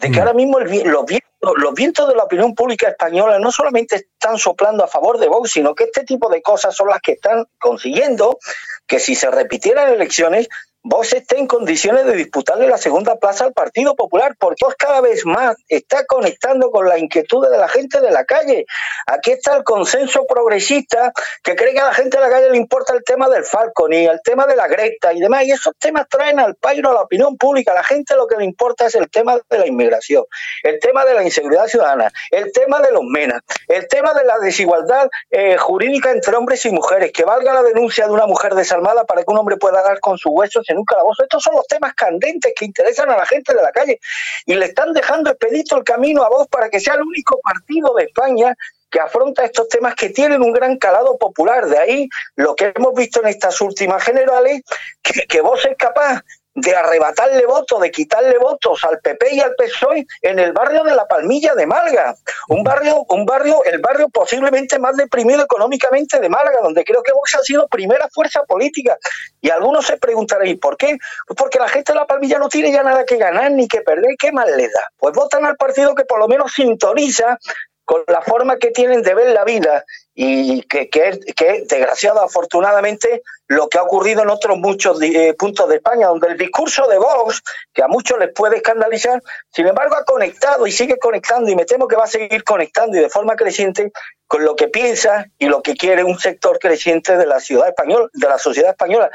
de 0.04 0.12
que 0.12 0.18
mm. 0.18 0.20
ahora 0.20 0.34
mismo 0.34 0.60
los, 0.60 0.70
vientos, 1.06 1.54
los 1.56 1.74
vientos 1.74 2.10
de 2.10 2.16
la 2.16 2.24
opinión 2.24 2.54
pública 2.54 2.90
española 2.90 3.40
no 3.40 3.54
solamente 3.54 3.96
están 3.96 4.38
soplando 4.38 4.84
a 4.84 4.88
favor 4.90 5.18
de 5.18 5.30
Vox, 5.30 5.52
sino 5.52 5.74
que 5.74 5.86
este 5.86 6.04
tipo 6.04 6.30
de 6.30 6.42
cosas 6.42 6.76
son 6.76 6.90
las 6.90 7.00
que 7.00 7.14
están 7.14 7.46
consiguiendo 7.58 8.38
que 8.86 9.00
si 9.00 9.16
se 9.16 9.32
repitieran 9.32 9.94
elecciones, 9.94 10.50
vos 10.84 11.14
esté 11.14 11.40
en 11.40 11.48
condiciones 11.48 12.06
de 12.06 12.14
disputarle 12.14 12.68
la 12.68 12.78
segunda 12.78 13.16
plaza 13.16 13.46
al 13.46 13.54
Partido 13.54 13.96
Popular, 13.96 14.36
porque 14.38 14.66
vos 14.66 14.76
cada 14.78 15.00
vez 15.00 15.26
más 15.26 15.56
está 15.70 16.06
conectando 16.06 16.72
con 16.72 16.88
la 16.88 17.00
inquietud 17.00 17.48
de 17.50 17.58
la 17.58 17.70
gente 17.70 18.02
de 18.02 18.12
la 18.12 18.26
calle. 18.26 18.66
Aquí 19.08 19.32
está 19.32 19.56
el 19.56 19.64
consenso 19.64 20.26
progresista 20.28 21.14
que 21.42 21.56
cree 21.56 21.74
que 21.74 21.80
a 21.80 21.86
la 21.86 21.94
gente 21.94 22.18
de 22.18 22.24
la 22.24 22.30
calle 22.30 22.50
le 22.50 22.58
importa 22.58 22.94
el 22.94 23.04
tema 23.04 23.30
del 23.30 23.46
Falcon 23.46 23.94
y 23.94 24.06
el 24.06 24.20
tema 24.24 24.46
de 24.46 24.58
la 24.58 24.68
Greta 24.68 25.14
y 25.14 25.22
demás, 25.22 25.46
y 25.46 25.52
esos 25.52 25.74
temas 25.80 26.08
traen 26.10 26.40
al 26.40 26.56
pairo 26.56 26.92
a 26.92 26.94
la 26.94 27.02
opinión 27.02 27.38
pública. 27.38 27.72
A 27.72 27.76
la 27.76 27.84
gente 27.84 28.16
lo 28.16 28.28
que 28.28 28.36
le 28.36 28.44
importa 28.44 28.88
es 28.88 28.96
el 28.96 29.10
tema 29.10 29.38
de 29.50 29.58
la 29.58 29.66
inmigración, 29.66 30.26
el 30.64 30.80
tema 30.80 31.06
de 31.06 31.14
la 31.14 31.24
inseguridad 31.24 31.68
ciudadana, 31.68 32.12
el 32.30 32.52
tema 32.52 32.82
de 32.82 32.92
los 32.92 33.04
menas, 33.04 33.42
el 33.70 33.88
tema 33.88 34.14
de 34.14 34.26
la 34.26 34.38
desigualdad 34.40 35.10
eh, 35.32 35.58
jurídica 35.58 36.12
entre 36.12 36.36
hombres 36.36 36.66
y 36.66 36.72
mujeres, 36.72 37.14
que 37.14 37.24
valga 37.24 37.54
la 37.54 37.64
denuncia 37.64 38.06
de 38.06 38.12
una 38.12 38.28
mujer 38.28 38.54
desalmada 38.54 39.06
para 39.06 39.24
que 39.24 39.32
un 39.32 39.38
hombre 39.38 39.56
pueda 39.56 39.82
dar 39.82 40.02
con 40.02 40.18
sus 40.18 40.34
huesos 40.34 40.66
en 40.74 40.80
un 40.80 40.86
calabozo. 40.86 41.24
Estos 41.24 41.42
son 41.42 41.56
los 41.56 41.68
temas 41.68 41.94
candentes 41.94 42.54
que 42.56 42.66
interesan 42.66 43.10
a 43.10 43.18
la 43.18 43.26
gente 43.26 43.56
de 43.56 43.62
la 43.62 43.72
calle 43.72 44.00
y 44.46 44.56
le 44.56 44.66
están 44.66 44.94
dejando 44.94 45.32
expedito 45.32 45.78
el 45.78 45.84
camino 45.84 46.24
a 46.24 46.30
vos 46.30 46.48
para 46.48 46.70
que 46.70 46.80
sea 46.80 46.96
el 46.96 47.02
único 47.02 47.40
partido 47.42 47.94
de 47.96 48.04
España 48.04 48.56
que 48.90 49.00
afronta 49.00 49.44
estos 49.44 49.68
temas 49.70 49.96
que 49.96 50.10
tienen 50.10 50.44
un 50.44 50.54
gran 50.54 50.78
calado 50.78 51.18
popular. 51.18 51.66
De 51.66 51.80
ahí 51.80 52.10
lo 52.36 52.56
que 52.56 52.72
hemos 52.76 52.94
visto 52.94 53.22
en 53.22 53.28
estas 53.28 53.60
últimas 53.62 54.04
generales, 54.04 54.62
que, 55.02 55.26
que 55.26 55.42
vos 55.42 55.66
es 55.66 55.76
capaz 55.78 56.22
de 56.56 56.76
arrebatarle 56.76 57.46
votos, 57.46 57.82
de 57.82 57.92
quitarle 57.92 58.38
votos 58.38 58.84
al 58.84 59.00
PP 59.00 59.36
y 59.36 59.40
al 59.40 59.56
PSOE 59.56 60.06
en 60.22 60.40
el 60.40 60.54
barrio 60.54 60.84
de 60.84 60.94
La 60.94 61.08
Palmilla 61.08 61.56
de 61.56 61.66
Málaga, 61.66 62.16
un 62.50 62.64
barrio, 62.64 63.06
un 63.10 63.26
barrio, 63.26 63.64
el 63.66 63.80
barrio 63.80 64.10
posiblemente 64.10 64.78
más 64.78 64.96
deprimido 64.96 65.44
económicamente 65.44 66.20
de 66.20 66.30
Málaga, 66.30 66.60
donde 66.62 66.84
creo 66.84 67.02
que 67.02 67.12
Vox 67.12 67.36
ha 67.36 67.44
sido 67.44 67.68
primera 67.68 68.08
fuerza 68.12 68.44
política. 68.44 68.98
Y 69.42 69.50
algunos 69.50 69.86
se 69.86 69.98
preguntarán, 69.98 70.48
¿y 70.48 70.56
por 70.56 70.78
qué? 70.78 70.98
Pues 71.28 71.38
porque 71.38 71.60
la 71.60 71.68
gente 71.68 71.94
de 71.94 72.00
La 72.00 72.08
Palmilla 72.08 72.38
no 72.38 72.50
tiene 72.50 72.72
ya 72.72 72.84
nada 72.84 73.04
que 73.06 73.18
ganar 73.18 73.52
ni 73.52 73.68
que 73.68 73.82
perder, 73.82 74.16
¿qué 74.20 74.32
más 74.32 74.50
le 74.50 74.68
da? 74.68 74.82
Pues 74.98 75.14
votan 75.14 75.46
al 75.46 75.56
partido 75.58 75.96
que 75.96 76.06
por 76.06 76.20
lo 76.20 76.28
menos 76.28 76.54
sintoniza 76.54 77.38
con 77.86 78.04
la 78.08 78.22
forma 78.22 78.58
que 78.58 78.72
tienen 78.72 79.02
de 79.02 79.14
ver 79.14 79.34
la 79.34 79.44
vida 79.44 79.84
y 80.14 80.62
que, 80.64 80.90
que, 80.90 81.20
que 81.36 81.64
desgraciado 81.68 82.22
afortunadamente 82.22 83.24
lo 83.48 83.68
que 83.68 83.78
ha 83.78 83.84
ocurrido 83.84 84.22
en 84.24 84.30
otros 84.30 84.58
muchos 84.58 85.02
eh, 85.02 85.34
puntos 85.38 85.68
de 85.68 85.76
España, 85.76 86.08
donde 86.08 86.30
el 86.30 86.38
discurso 86.38 86.88
de 86.88 86.98
Vox, 86.98 87.42
que 87.74 87.84
a 87.84 87.88
muchos 87.88 88.18
les 88.20 88.32
puede 88.32 88.58
escandalizar, 88.58 89.22
sin 89.52 89.68
embargo 89.68 89.96
ha 89.96 90.06
conectado 90.06 90.66
y 90.66 90.72
sigue 90.72 90.98
conectando 90.98 91.52
y 91.52 91.56
me 91.56 91.66
temo 91.66 91.88
que 91.88 91.96
va 91.96 92.06
a 92.06 92.08
seguir 92.08 92.44
conectando 92.44 92.98
y 92.98 93.02
de 93.02 93.10
forma 93.10 93.36
creciente 93.36 93.92
con 94.28 94.46
lo 94.46 94.56
que 94.56 94.68
piensa 94.68 95.26
y 95.38 95.48
lo 95.48 95.62
que 95.62 95.76
quiere 95.76 96.04
un 96.04 96.18
sector 96.18 96.60
creciente 96.60 97.18
de 97.18 97.26
la 97.26 97.40
ciudad 97.40 97.68
española, 97.68 98.08
de 98.14 98.28
la 98.28 98.38
sociedad 98.38 98.72
española. 98.72 99.12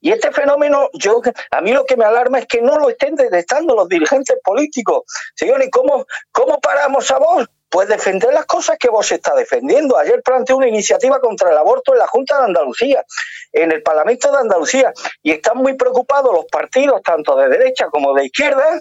Y 0.00 0.10
este 0.10 0.32
fenómeno, 0.32 0.90
yo 0.94 1.22
a 1.52 1.60
mí 1.60 1.72
lo 1.72 1.84
que 1.84 1.96
me 1.96 2.04
alarma 2.04 2.40
es 2.40 2.46
que 2.46 2.60
no 2.60 2.76
lo 2.76 2.88
estén 2.88 3.14
detectando 3.14 3.76
los 3.76 3.88
dirigentes 3.88 4.36
políticos. 4.42 5.04
Señores, 5.36 5.68
¿cómo, 5.70 6.06
cómo 6.32 6.60
paramos 6.60 7.08
a 7.12 7.18
vos? 7.18 7.48
Pues 7.72 7.88
defender 7.88 8.34
las 8.34 8.44
cosas 8.44 8.76
que 8.78 8.90
vos 8.90 9.10
está 9.10 9.34
defendiendo. 9.34 9.96
Ayer 9.96 10.22
planteé 10.22 10.54
una 10.54 10.68
iniciativa 10.68 11.18
contra 11.20 11.50
el 11.50 11.56
aborto 11.56 11.94
en 11.94 12.00
la 12.00 12.06
Junta 12.06 12.36
de 12.36 12.44
Andalucía, 12.44 13.02
en 13.50 13.72
el 13.72 13.82
Parlamento 13.82 14.30
de 14.30 14.38
Andalucía, 14.38 14.92
y 15.22 15.32
están 15.32 15.56
muy 15.56 15.72
preocupados 15.72 16.34
los 16.34 16.44
partidos, 16.52 17.00
tanto 17.02 17.34
de 17.34 17.48
derecha 17.48 17.86
como 17.86 18.12
de 18.12 18.26
izquierda, 18.26 18.78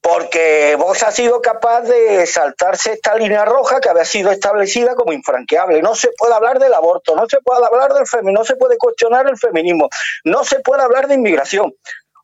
porque 0.00 0.76
vos 0.78 1.02
ha 1.02 1.10
sido 1.10 1.42
capaz 1.42 1.82
de 1.82 2.26
saltarse 2.26 2.94
esta 2.94 3.14
línea 3.16 3.44
roja 3.44 3.80
que 3.80 3.90
había 3.90 4.06
sido 4.06 4.30
establecida 4.30 4.94
como 4.94 5.12
infranqueable. 5.12 5.82
No 5.82 5.94
se 5.94 6.08
puede 6.16 6.32
hablar 6.32 6.58
del 6.58 6.72
aborto, 6.72 7.14
no 7.14 7.26
se 7.28 7.38
puede 7.42 7.66
hablar 7.66 7.92
del 7.92 8.06
feminismo, 8.06 8.38
no 8.38 8.44
se 8.46 8.56
puede 8.56 8.78
cuestionar 8.78 9.28
el 9.28 9.36
feminismo, 9.36 9.90
no 10.24 10.42
se 10.44 10.60
puede 10.60 10.82
hablar 10.82 11.06
de 11.06 11.16
inmigración. 11.16 11.74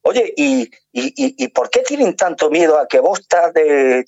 Oye, 0.09 0.33
¿y, 0.37 0.71
y, 0.93 1.49
por 1.49 1.69
qué 1.69 1.81
tienen 1.81 2.15
tanto 2.15 2.49
miedo 2.49 2.79
a 2.79 2.87
que 2.87 3.01
Bosta 3.01 3.53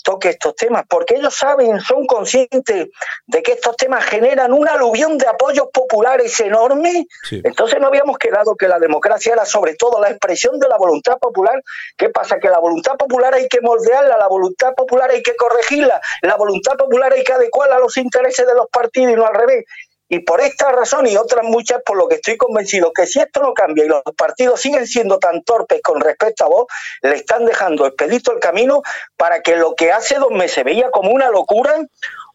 toque 0.05 0.29
estos 0.29 0.55
temas? 0.55 0.85
Porque 0.89 1.17
ellos 1.17 1.35
saben, 1.35 1.81
son 1.81 2.07
conscientes 2.07 2.89
de 3.27 3.43
que 3.43 3.53
estos 3.53 3.77
temas 3.77 4.05
generan 4.05 4.53
una 4.53 4.75
aluvión 4.75 5.19
de 5.19 5.27
apoyos 5.27 5.67
populares 5.73 6.39
enorme. 6.39 7.09
Entonces 7.33 7.81
no 7.81 7.89
habíamos 7.89 8.17
quedado 8.17 8.55
que 8.55 8.69
la 8.69 8.79
democracia 8.79 9.33
era 9.33 9.45
sobre 9.45 9.75
todo 9.75 10.01
la 10.01 10.11
expresión 10.11 10.61
de 10.61 10.69
la 10.69 10.79
voluntad 10.79 11.19
popular. 11.19 11.61
¿Qué 11.97 12.11
pasa? 12.11 12.39
Que 12.39 12.49
la 12.49 12.61
voluntad 12.61 12.97
popular 12.97 13.35
hay 13.35 13.49
que 13.49 13.61
moldearla, 13.61 14.17
la 14.17 14.29
voluntad 14.29 14.75
popular 14.75 15.11
hay 15.11 15.23
que 15.23 15.35
corregirla, 15.35 16.01
la 16.23 16.37
voluntad 16.37 16.77
popular 16.77 17.13
hay 17.13 17.25
que 17.25 17.33
adecuarla 17.33 17.75
a 17.75 17.81
los 17.81 17.97
intereses 17.97 18.47
de 18.47 18.55
los 18.55 18.69
partidos 18.71 19.13
y 19.13 19.17
no 19.17 19.27
al 19.27 19.35
revés. 19.35 19.65
Y 20.09 20.21
por 20.21 20.41
esta 20.41 20.73
razón 20.73 21.07
y 21.07 21.17
otras 21.17 21.45
muchas, 21.45 21.83
por 21.85 21.97
lo 21.97 22.09
que 22.09 22.17
estoy 22.17 22.37
convencido, 22.37 22.93
que 22.93 23.07
si 23.07 23.21
esto 23.21 23.43
no 23.43 23.53
cambia 23.53 23.85
y 23.85 23.89
los 23.89 24.03
partidos 24.17 24.61
siguen 24.61 24.87
siendo 24.87 25.19
tan 25.19 25.43
torpes 25.43 25.83
con 25.83 26.01
respecto 26.01 26.45
a 26.45 26.49
vos, 26.49 26.67
le 27.03 27.15
están 27.15 27.45
dejando 27.45 27.87
expedito 27.87 28.33
el 28.33 28.41
camino 28.41 28.83
para 29.17 29.43
que 29.43 29.57
lo 29.57 29.75
que 29.75 29.93
hace 29.93 30.17
dos 30.17 30.31
meses 30.31 30.65
veía 30.65 30.91
como 30.91 31.11
una 31.11 31.29
locura, 31.29 31.75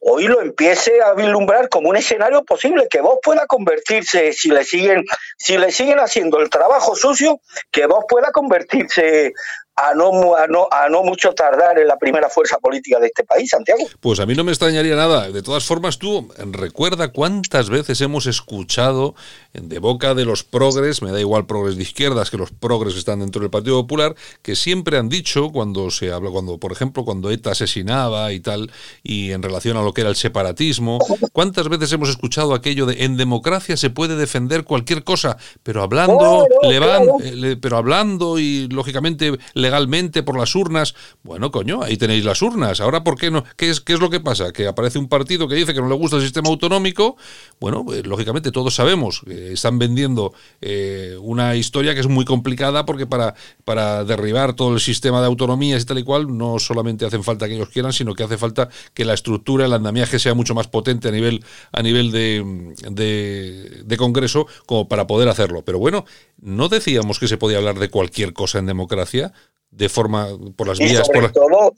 hoy 0.01 0.27
lo 0.27 0.42
empiece 0.42 1.01
a 1.01 1.13
vislumbrar 1.13 1.70
como 1.70 1.89
un 1.89 1.96
escenario 1.96 2.44
posible, 2.44 2.88
que 2.89 3.01
vos 3.01 3.20
pueda 3.24 3.48
convertirse, 3.48 4.34
si 4.34 4.50
le 4.50 4.65
siguen, 4.65 5.06
si 5.38 5.58
le 5.58 5.72
siguen 5.72 6.00
haciendo 6.00 6.39
el 6.39 6.50
trabajo 6.50 6.96
sucio, 6.96 7.39
que 7.72 7.88
vos 7.88 8.06
pueda 8.08 8.32
convertirse 8.32 9.34
a 9.75 9.94
no, 9.96 10.36
a, 10.36 10.48
no, 10.48 10.68
a 10.72 10.88
no 10.89 11.03
mucho 11.03 11.34
tardar 11.34 11.80
en 11.80 11.88
la 11.88 11.98
primera 11.98 12.30
fuerza 12.30 12.58
política 12.60 13.00
de 13.00 13.08
este 13.08 13.24
país, 13.24 13.50
Santiago. 13.50 13.84
Pues 14.00 14.20
a 14.20 14.25
mí 14.25 14.36
no 14.36 14.44
me 14.44 14.51
extrañaría 14.51 14.96
nada. 14.96 15.32
De 15.32 15.42
todas 15.42 15.65
formas, 15.65 15.98
tú 15.98 16.27
recuerda 16.51 17.12
cuántas 17.12 17.70
veces 17.70 18.00
hemos 18.01 18.27
escuchado 18.27 19.15
de 19.53 19.80
boca 19.80 20.13
de 20.13 20.25
los 20.25 20.44
progres, 20.44 21.01
me 21.01 21.12
da 21.12 21.20
igual 21.20 21.46
progres 21.46 21.75
de 21.75 21.84
izquierdas 21.84 22.30
que 22.30 22.38
los 22.38 22.51
progres 22.51 22.94
que 22.94 23.00
están 23.00 23.20
dentro 23.20 23.42
del 23.42 23.50
Partido 23.50 23.82
Popular, 23.82 24.15
que 24.42 24.56
siempre 24.56 24.98
han 24.98 25.10
dicho 25.10 25.50
cuando 25.51 25.89
se 25.92 26.12
habla, 26.12 26.30
cuando, 26.30 26.58
por 26.58 26.72
ejemplo, 26.72 27.03
cuando 27.06 27.32
ETA 27.32 27.51
asesinaba 27.51 28.32
y 28.32 28.39
tal, 28.39 28.72
y 29.03 29.32
en 29.32 29.42
relación 29.42 29.77
a 29.77 29.82
lo 29.82 29.94
que 29.94 30.01
era 30.01 30.10
el 30.10 30.15
separatismo, 30.15 31.00
cuántas 31.32 31.70
veces 31.70 31.92
hemos 31.94 32.10
escuchado 32.10 32.53
aquello 32.53 32.86
de 32.86 33.03
en 33.03 33.18
democracia 33.18 33.77
se 33.77 33.89
puede 33.89 34.15
defender 34.15 34.63
cualquier 34.63 35.03
cosa, 35.03 35.38
pero 35.63 35.82
hablando, 35.82 36.48
eh, 36.63 37.58
pero 37.62 37.77
hablando 37.77 38.39
y 38.39 38.68
lógicamente 38.70 39.38
legalmente 39.63 40.22
por 40.22 40.38
las 40.38 40.55
urnas. 40.55 40.93
Bueno, 41.24 41.50
coño, 41.50 41.82
ahí 41.82 41.98
tenéis 41.98 42.24
las 42.24 42.41
urnas. 42.43 42.79
Ahora, 42.79 43.03
¿por 43.03 43.17
qué 43.17 43.32
no? 43.32 43.43
¿Qué 43.55 43.72
es, 43.72 43.82
qué 43.82 43.93
es 43.93 44.00
lo 44.00 44.12
que 44.12 44.20
pasa? 44.20 44.53
Que 44.53 44.67
aparece 44.67 45.00
un 45.00 45.08
partido 45.08 45.48
que 45.48 45.55
dice 45.55 45.74
que 45.74 45.82
no 45.82 45.89
le 45.89 45.96
gusta 45.96 46.17
el 46.17 46.22
sistema 46.22 46.50
autonómico. 46.50 47.17
Bueno, 47.60 47.84
pues, 47.84 48.05
lógicamente 48.05 48.51
todos 48.51 48.75
sabemos 48.75 49.22
que 49.25 49.53
están 49.53 49.79
vendiendo 49.79 50.34
eh, 50.62 51.17
una 51.20 51.55
historia 51.55 51.96
que 51.96 52.01
es 52.01 52.08
muy 52.08 52.25
complicada 52.25 52.86
porque 52.86 53.08
para, 53.08 53.34
para 53.63 54.03
derribar 54.03 54.53
todo 54.53 54.74
el 54.74 54.79
sistema 54.79 55.22
de 55.22 55.27
autonomías 55.27 55.82
y 55.82 55.86
tal 55.86 55.98
y 56.00 56.03
cual, 56.03 56.38
no 56.38 56.60
solamente 56.60 57.05
hacen 57.05 57.24
falta 57.24 57.48
que 57.48 57.55
ellos 57.55 57.70
quieran, 57.70 57.93
sino 57.93 58.13
que 58.13 58.24
hace 58.24 58.38
falta 58.38 58.70
que 58.93 59.05
la 59.05 59.13
estructura, 59.13 59.65
el 59.65 59.74
andamiaje 59.74 60.20
sea 60.20 60.34
mucho 60.34 60.53
más 60.53 60.67
potente 60.67 61.08
a 61.08 61.12
nivel, 61.12 61.43
a 61.72 61.82
nivel 61.82 62.12
de, 62.12 62.75
de, 62.91 63.84
de 63.86 63.98
Congreso 63.98 64.46
como 64.65 64.88
para 64.88 65.08
poder 65.08 65.29
hacerlo. 65.29 65.63
Pero 65.63 65.79
bueno, 65.79 66.05
no 66.43 66.67
decíamos 66.67 67.19
que 67.19 67.27
se 67.27 67.38
podía 67.38 67.57
hablar 67.57 67.75
de 67.75 67.89
cualquier 67.89 68.33
cosa 68.33 68.59
en 68.59 68.65
democracia 68.65 69.31
de 69.71 69.89
forma 69.89 70.27
por 70.55 70.67
las 70.67 70.77
vías. 70.77 71.07
Por 71.09 71.31
todo, 71.31 71.73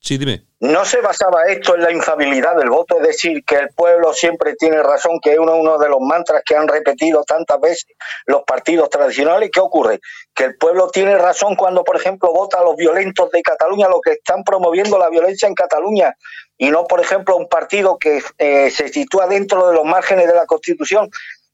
sí, 0.00 0.16
dime. 0.18 0.44
No 0.60 0.84
se 0.84 1.00
basaba 1.00 1.42
esto 1.48 1.74
en 1.74 1.82
la 1.82 1.92
infabilidad 1.92 2.56
del 2.56 2.70
voto, 2.70 2.96
es 2.96 3.06
decir, 3.06 3.44
que 3.44 3.56
el 3.56 3.68
pueblo 3.70 4.12
siempre 4.12 4.54
tiene 4.54 4.82
razón, 4.82 5.20
que 5.22 5.32
es 5.32 5.38
uno, 5.38 5.56
uno 5.56 5.78
de 5.78 5.88
los 5.88 6.00
mantras 6.00 6.42
que 6.44 6.56
han 6.56 6.66
repetido 6.66 7.22
tantas 7.24 7.60
veces 7.60 7.86
los 8.26 8.42
partidos 8.44 8.88
tradicionales. 8.88 9.50
¿Qué 9.52 9.60
ocurre? 9.60 10.00
Que 10.34 10.44
el 10.44 10.56
pueblo 10.56 10.88
tiene 10.90 11.16
razón 11.16 11.54
cuando, 11.54 11.84
por 11.84 11.96
ejemplo, 11.96 12.32
vota 12.32 12.58
a 12.58 12.64
los 12.64 12.76
violentos 12.76 13.30
de 13.30 13.42
Cataluña, 13.42 13.88
los 13.88 14.00
que 14.00 14.12
están 14.12 14.42
promoviendo 14.42 14.98
la 14.98 15.10
violencia 15.10 15.46
en 15.46 15.54
Cataluña, 15.54 16.14
y 16.56 16.70
no, 16.70 16.86
por 16.86 17.00
ejemplo, 17.00 17.36
un 17.36 17.48
partido 17.48 17.98
que 17.98 18.20
eh, 18.38 18.70
se 18.70 18.88
sitúa 18.88 19.28
dentro 19.28 19.68
de 19.68 19.74
los 19.74 19.84
márgenes 19.84 20.26
de 20.26 20.34
la 20.34 20.44
Constitución 20.46 21.08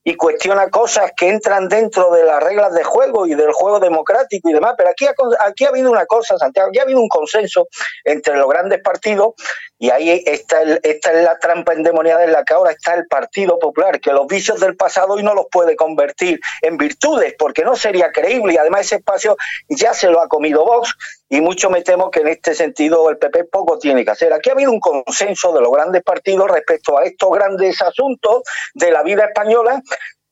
y 0.07 0.15
cuestiona 0.15 0.69
cosas 0.69 1.13
que 1.17 1.27
entran 1.27 1.67
dentro 1.67 2.11
de 2.11 2.23
las 2.23 2.41
reglas 2.41 2.71
de 2.75 2.83
juego 2.83 3.25
y 3.25 3.33
del 3.33 3.51
juego 3.51 3.79
democrático 3.79 4.47
y 4.49 4.53
demás. 4.53 4.75
Pero 4.77 4.91
aquí 4.91 5.07
ha, 5.07 5.15
aquí 5.47 5.65
ha 5.65 5.69
habido 5.69 5.89
una 5.89 6.05
cosa, 6.05 6.37
Santiago, 6.37 6.69
aquí 6.69 6.77
ha 6.77 6.83
habido 6.83 6.99
un 6.99 7.09
consenso 7.09 7.67
entre 8.03 8.37
los 8.37 8.47
grandes 8.47 8.81
partidos 8.83 9.33
y 9.79 9.89
ahí 9.89 10.23
está, 10.27 10.61
el, 10.61 10.79
esta 10.83 11.11
es 11.11 11.23
la 11.23 11.39
trampa 11.39 11.73
endemoniada 11.73 12.23
en 12.23 12.33
la 12.33 12.43
que 12.43 12.53
ahora 12.53 12.71
está 12.71 12.93
el 12.93 13.07
Partido 13.07 13.57
Popular, 13.57 13.99
que 13.99 14.11
los 14.11 14.27
vicios 14.27 14.59
del 14.59 14.75
pasado 14.75 15.13
hoy 15.13 15.23
no 15.23 15.33
los 15.33 15.47
puede 15.51 15.75
convertir 15.75 16.39
en 16.61 16.77
virtudes, 16.77 17.33
porque 17.37 17.63
no 17.63 17.75
sería 17.75 18.11
creíble 18.11 18.53
y 18.53 18.57
además 18.57 18.81
ese 18.81 18.97
espacio 18.97 19.35
ya 19.67 19.95
se 19.95 20.09
lo 20.09 20.21
ha 20.21 20.27
comido 20.27 20.63
Vox 20.63 20.93
y 21.29 21.41
mucho 21.41 21.69
me 21.69 21.81
temo 21.81 22.11
que 22.11 22.21
en 22.21 22.27
este 22.27 22.53
sentido 22.53 23.09
el 23.09 23.17
PP 23.17 23.45
poco 23.45 23.77
tiene 23.79 24.05
que 24.05 24.11
hacer. 24.11 24.33
Aquí 24.33 24.49
ha 24.49 24.53
habido 24.53 24.71
un 24.71 24.79
consenso 24.79 25.53
de 25.53 25.61
los 25.61 25.71
grandes 25.71 26.03
partidos 26.03 26.49
respecto 26.49 26.97
a 26.97 27.03
estos 27.03 27.31
grandes 27.31 27.81
asuntos 27.81 28.43
de 28.73 28.91
la 28.91 29.03
vida 29.03 29.25
española 29.25 29.81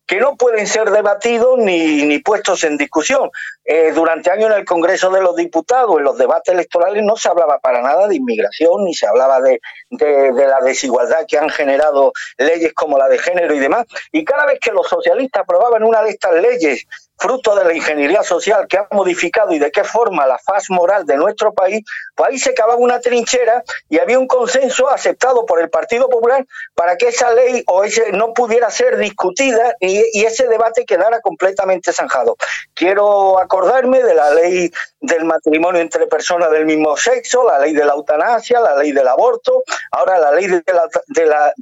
que 0.06 0.20
no 0.20 0.36
pueden 0.36 0.68
ser 0.68 0.92
debatidos 0.92 1.58
ni, 1.58 2.04
ni 2.04 2.20
puestos 2.20 2.64
en 2.66 2.78
discusión. 2.78 3.32
Eh, 3.64 3.94
durante 3.94 4.30
años 4.32 4.52
en 4.52 4.58
el 4.58 4.66
Congreso 4.66 5.10
de 5.10 5.22
los 5.22 5.36
Diputados, 5.36 5.98
en 5.98 6.04
los 6.04 6.18
debates 6.18 6.54
electorales, 6.54 7.04
no 7.04 7.16
se 7.16 7.30
hablaba 7.30 7.60
para 7.60 7.82
nada 7.82 8.08
de 8.08 8.18
inmigración, 8.18 8.84
ni 8.84 8.94
se 8.94 9.08
hablaba 9.08 9.40
de, 9.40 9.62
de, 9.90 10.34
de, 10.34 10.48
la 10.48 10.60
desigualdad 10.60 11.26
que 11.28 11.38
han 11.38 11.50
generado 11.50 12.12
leyes 12.38 12.74
como 12.74 12.98
la 12.98 13.08
de 13.08 13.18
género 13.18 13.56
y 13.56 13.60
demás. 13.60 13.86
Y 14.12 14.26
cada 14.26 14.46
vez 14.46 14.60
que 14.60 14.72
los 14.72 14.88
socialistas 14.88 15.44
aprobaban 15.44 15.84
una 15.84 16.04
de 16.04 16.10
estas 16.10 16.34
leyes 16.34 16.86
fruto 17.24 17.56
de 17.56 17.64
la 17.64 17.74
ingeniería 17.74 18.22
social 18.22 18.68
que 18.68 18.78
ha 18.78 18.88
modificado 18.92 19.54
y 19.54 19.60
de 19.60 19.72
qué 19.72 19.86
forma 19.86 20.28
la 20.28 20.38
faz 20.40 20.70
moral 20.70 21.06
de 21.06 21.16
nuestro 21.16 21.54
país, 21.54 21.82
pues 22.16 22.30
ahí 22.30 22.38
se 22.38 22.54
cavaba 22.54 22.76
una 22.76 23.00
trinchera 23.00 23.64
y 23.88 23.98
había 24.00 24.20
un 24.20 24.28
consenso 24.28 24.90
aceptado 24.90 25.46
por 25.46 25.62
el 25.62 25.70
Partido 25.70 26.10
Popular 26.10 26.46
para 26.76 26.98
que 26.98 27.08
esa 27.08 27.34
ley 27.34 27.64
o 27.68 27.86
ese 27.86 28.12
no 28.12 28.34
pudiera 28.34 28.70
ser 28.70 28.98
discutida 28.98 29.74
y, 29.80 30.04
y 30.12 30.26
ese 30.26 30.50
debate 30.50 30.84
quedara 30.84 31.22
completamente 31.22 31.94
zanjado. 31.94 32.36
Quiero 32.74 33.40
acordarme 33.40 34.04
de 34.04 34.16
la 34.16 34.32
ley 34.32 34.74
del 35.04 35.26
matrimonio 35.26 35.82
entre 35.82 36.08
personas 36.08 36.50
del 36.50 36.66
mismo 36.66 36.96
sexo, 36.96 37.44
la 37.46 37.60
ley 37.60 37.74
de 37.74 37.84
la 37.84 37.92
eutanasia, 37.92 38.62
la 38.62 38.78
ley 38.78 38.94
del 38.94 39.06
aborto, 39.06 39.64
ahora 39.92 40.18
la 40.18 40.32
ley 40.32 40.48
de 40.48 40.64
la, 40.68 40.88
de 41.08 41.26
la, 41.26 41.54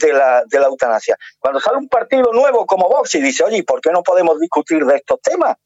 de 0.45 0.59
la, 0.59 0.65
eutanasia. 0.67 1.17
Cuando 1.39 1.59
sale 1.59 1.79
un 1.79 1.89
partido 1.89 2.31
nuevo 2.33 2.67
como 2.67 2.87
Vox 2.87 3.15
y 3.15 3.21
dice, 3.21 3.43
oye, 3.43 3.63
¿por 3.63 3.81
qué 3.81 3.89
no 3.91 4.03
podemos 4.03 4.39
discutir 4.39 4.85
de 4.85 4.97
estos 4.97 5.19
temas? 5.21 5.57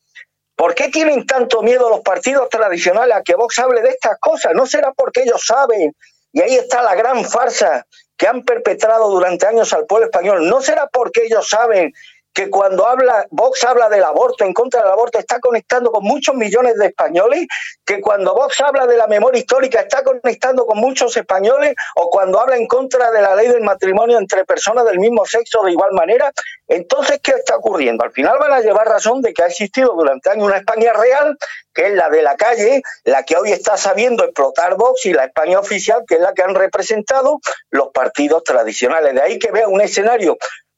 ¿Por 0.56 0.74
qué 0.74 0.88
tienen 0.88 1.26
tanto 1.26 1.62
miedo 1.62 1.90
los 1.90 2.00
partidos 2.00 2.48
tradicionales 2.48 3.18
a 3.18 3.22
que 3.22 3.36
Vox 3.36 3.60
hable 3.60 3.82
de 3.82 3.90
estas 3.90 4.18
cosas? 4.22 4.54
¿No 4.56 4.66
será 4.66 4.94
porque 4.94 5.24
ellos 5.24 5.46
saben? 5.46 5.94
Y 6.32 6.42
ahí 6.42 6.56
está 6.56 6.82
la 6.82 6.96
gran 6.96 7.26
farsa 7.26 7.86
que 8.18 8.26
han 8.26 8.44
perpetrado 8.44 9.10
durante 9.10 9.48
años 9.48 9.74
al 9.74 9.86
pueblo 9.86 10.06
español. 10.06 10.48
¿No 10.48 10.62
será 10.62 10.88
porque 10.88 11.24
ellos 11.26 11.50
saben 11.50 11.92
que 12.36 12.50
cuando 12.50 12.86
habla, 12.86 13.26
Vox 13.32 13.64
habla 13.64 13.88
del 13.88 14.04
aborto, 14.04 14.44
en 14.44 14.54
contra 14.54 14.82
del 14.82 14.92
aborto, 14.92 15.18
está 15.18 15.40
conectando 15.40 15.90
con 15.90 16.04
muchos 16.04 16.36
millones 16.36 16.76
de 16.76 16.88
españoles, 16.88 17.48
que 17.86 18.02
cuando 18.02 18.36
Vox 18.36 18.60
habla 18.60 18.86
de 18.86 18.98
la 18.98 19.08
memoria 19.08 19.40
histórica, 19.40 19.80
está 19.80 20.04
conectando 20.04 20.66
con 20.66 20.78
muchos 20.78 21.16
españoles, 21.16 21.74
o 21.96 22.10
cuando 22.10 22.42
habla 22.42 22.58
en 22.58 22.68
contra 22.68 23.10
de 23.10 23.22
la 23.22 23.36
ley 23.36 23.48
del 23.48 23.62
matrimonio 23.62 24.18
entre 24.18 24.44
personas 24.44 24.84
del 24.84 25.00
mismo 25.00 25.26
sexo 25.26 25.64
de 25.64 25.72
igual 25.72 25.94
manera. 25.94 26.30
Entonces, 26.68 27.22
¿qué 27.24 27.32
está 27.32 27.56
ocurriendo? 27.56 28.04
Al 28.04 28.12
final 28.12 28.38
van 28.38 28.52
a 28.52 28.60
llevar 28.60 28.86
razón 28.86 29.22
de 29.22 29.34
que 29.34 29.42
ha 29.42 29.48
existido 29.48 29.94
durante 29.96 30.30
años 30.30 30.48
una 30.48 30.58
España 30.58 30.92
real, 30.92 31.38
que 31.74 31.88
es 31.88 31.94
la 31.94 32.10
de 32.10 32.22
la 32.22 32.36
calle, 32.36 32.82
la 33.06 33.24
que 33.24 33.38
hoy 33.38 33.54
está 33.54 33.78
sabiendo 33.78 34.26
explotar 34.26 34.76
Vox, 34.76 35.06
y 35.06 35.14
la 35.14 35.24
España 35.24 35.58
oficial, 35.58 36.04
que 36.06 36.16
es 36.16 36.22
la 36.22 36.34
que 36.34 36.42
han 36.42 36.54
representado 36.54 37.40
los 37.70 37.92
partidos 37.94 38.44
tradicionales. 38.44 39.14
De 39.14 39.22
ahí 39.22 39.40
que 39.40 39.52
vea 39.52 39.70
un 39.70 39.80
escenario 39.80 40.38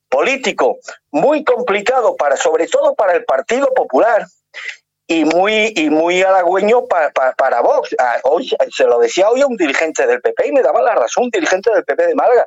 político 0.10 0.78
muy 1.12 1.44
complicado 1.44 2.16
para 2.16 2.38
sobre 2.38 2.68
todo 2.68 2.96
para 2.96 3.14
el 3.14 3.26
Partido 3.26 3.74
Popular 3.74 4.26
y 5.08 5.24
muy 5.24 5.74
y 5.76 5.90
muy 5.90 6.22
halagüeño 6.22 6.86
para, 6.86 7.12
para, 7.12 7.62
Vox. 7.62 7.96
Ah, 7.98 8.18
hoy, 8.24 8.50
se 8.76 8.84
lo 8.86 9.00
decía 9.00 9.30
hoy 9.30 9.42
a 9.42 9.48
un 9.48 9.56
dirigente 9.56 10.06
del 10.06 10.22
PP 10.22 10.48
y 10.48 10.52
me 10.52 10.62
daba 10.62 10.82
la 10.82 10.96
razón, 10.96 11.26
un 11.26 11.30
dirigente 11.30 11.74
del 11.74 11.86
PP 11.86 12.08
de 12.08 12.16
Málaga. 12.16 12.46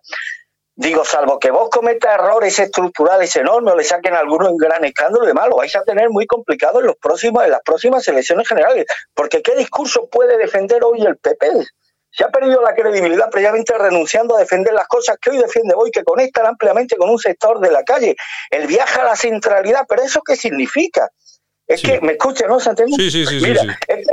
Digo, 0.76 1.05
salvo 1.05 1.38
que 1.38 1.50
vos 1.50 1.69
cometa 1.69 2.14
errores 2.14 2.59
estructurales 2.59 3.35
enormes 3.37 3.75
o 3.75 3.76
le 3.76 3.85
saquen 3.85 4.14
alguno 4.14 4.49
en 4.49 4.57
gran 4.57 4.85
escándalo 4.85 5.26
de 5.26 5.35
malo, 5.35 5.57
vais 5.57 5.75
a 5.76 5.83
tener 5.83 6.09
muy 6.11 6.26
complicado 6.26 6.81
en 6.81 6.87
los 6.87 6.97
próximos 6.97 7.45
en 7.45 7.50
las 7.50 7.61
próximas 7.62 8.07
elecciones 8.09 8.49
generales, 8.49 8.87
porque 9.14 9.43
qué 9.43 9.57
discurso 9.57 10.09
puede 10.09 10.38
defender 10.38 10.83
hoy 10.85 11.02
el 11.02 11.17
PP 11.19 11.67
se 12.11 12.25
ha 12.25 12.29
perdido 12.29 12.61
la 12.62 12.75
credibilidad 12.75 13.31
previamente 13.31 13.76
renunciando 13.79 14.37
a 14.37 14.40
defender 14.40 14.73
las 14.75 14.88
cosas 14.88 15.17
que 15.21 15.31
hoy 15.31 15.38
defiende 15.38 15.75
hoy, 15.76 15.90
que 15.90 16.02
conectan 16.02 16.47
ampliamente 16.47 16.97
con 16.97 17.09
un 17.09 17.19
sector 17.19 17.61
de 17.61 17.71
la 17.71 17.85
calle. 17.85 18.17
El 18.50 18.67
viaje 18.67 19.00
a 19.00 19.05
la 19.05 19.17
centralidad, 19.17 19.87
pero 19.88 20.02
¿eso 20.02 20.21
qué 20.23 20.37
significa? 20.37 21.09
Es 21.67 21.83
que, 21.83 22.00
¿me 22.00 22.12
escucha, 22.12 22.47
no, 22.49 22.59
Santiago? 22.59 22.90
Sí, 22.97 23.11
sí, 23.11 23.25
sí. 23.25 23.40
Mira, 23.40 23.62
sí, 23.62 23.69
Es 23.87 24.07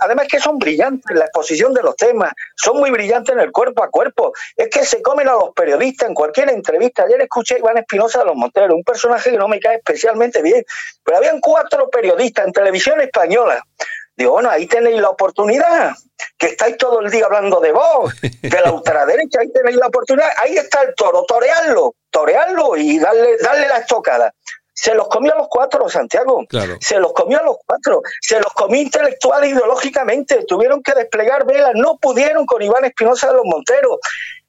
además 0.00 0.26
que 0.28 0.40
son 0.40 0.58
brillantes 0.58 1.10
en 1.10 1.18
la 1.18 1.26
exposición 1.26 1.72
de 1.72 1.82
los 1.82 1.96
temas, 1.96 2.32
son 2.56 2.78
muy 2.78 2.90
brillantes 2.90 3.34
en 3.34 3.40
el 3.40 3.52
cuerpo 3.52 3.82
a 3.82 3.88
cuerpo. 3.88 4.32
Es 4.56 4.68
que 4.68 4.84
se 4.84 5.00
comen 5.00 5.28
a 5.28 5.32
los 5.32 5.50
periodistas 5.54 6.08
en 6.08 6.14
cualquier 6.14 6.50
entrevista. 6.50 7.04
Ayer 7.04 7.20
escuché 7.22 7.54
a 7.54 7.58
Iván 7.58 7.78
Espinosa 7.78 8.18
de 8.18 8.26
los 8.26 8.36
Monteros, 8.36 8.74
un 8.74 8.82
personaje 8.82 9.30
que 9.30 9.38
no 9.38 9.48
me 9.48 9.60
cae 9.60 9.76
especialmente 9.76 10.42
bien, 10.42 10.64
pero 11.04 11.18
habían 11.18 11.40
cuatro 11.40 11.88
periodistas 11.88 12.46
en 12.46 12.52
televisión 12.52 13.00
española. 13.00 13.62
Digo, 14.16 14.32
bueno, 14.32 14.50
ahí 14.50 14.66
tenéis 14.66 15.00
la 15.00 15.10
oportunidad, 15.10 15.94
que 16.38 16.46
estáis 16.46 16.76
todo 16.76 17.00
el 17.00 17.10
día 17.10 17.26
hablando 17.26 17.60
de 17.60 17.72
vos, 17.72 18.14
de 18.20 18.60
la 18.60 18.72
ultraderecha, 18.72 19.40
ahí 19.40 19.50
tenéis 19.52 19.76
la 19.76 19.88
oportunidad, 19.88 20.28
ahí 20.38 20.56
está 20.56 20.82
el 20.82 20.94
toro, 20.94 21.24
torearlo, 21.26 21.96
torearlo 22.10 22.76
y 22.76 22.98
darle, 22.98 23.36
darle 23.38 23.68
la 23.68 23.78
estocada. 23.78 24.32
Se 24.72 24.94
los 24.94 25.08
comió 25.08 25.34
a 25.34 25.38
los 25.38 25.48
cuatro, 25.50 25.88
Santiago. 25.88 26.46
Se 26.80 27.00
los 27.00 27.12
comió 27.12 27.40
a 27.40 27.42
los 27.42 27.56
cuatro. 27.66 28.00
Se 28.20 28.38
los 28.38 28.52
comió 28.52 28.80
intelectual 28.80 29.42
e 29.42 29.48
ideológicamente. 29.48 30.44
Tuvieron 30.46 30.84
que 30.84 30.94
desplegar 30.94 31.44
velas. 31.46 31.72
No 31.74 31.98
pudieron 31.98 32.46
con 32.46 32.62
Iván 32.62 32.84
Espinosa 32.84 33.26
de 33.26 33.34
los 33.34 33.44
Monteros. 33.44 33.98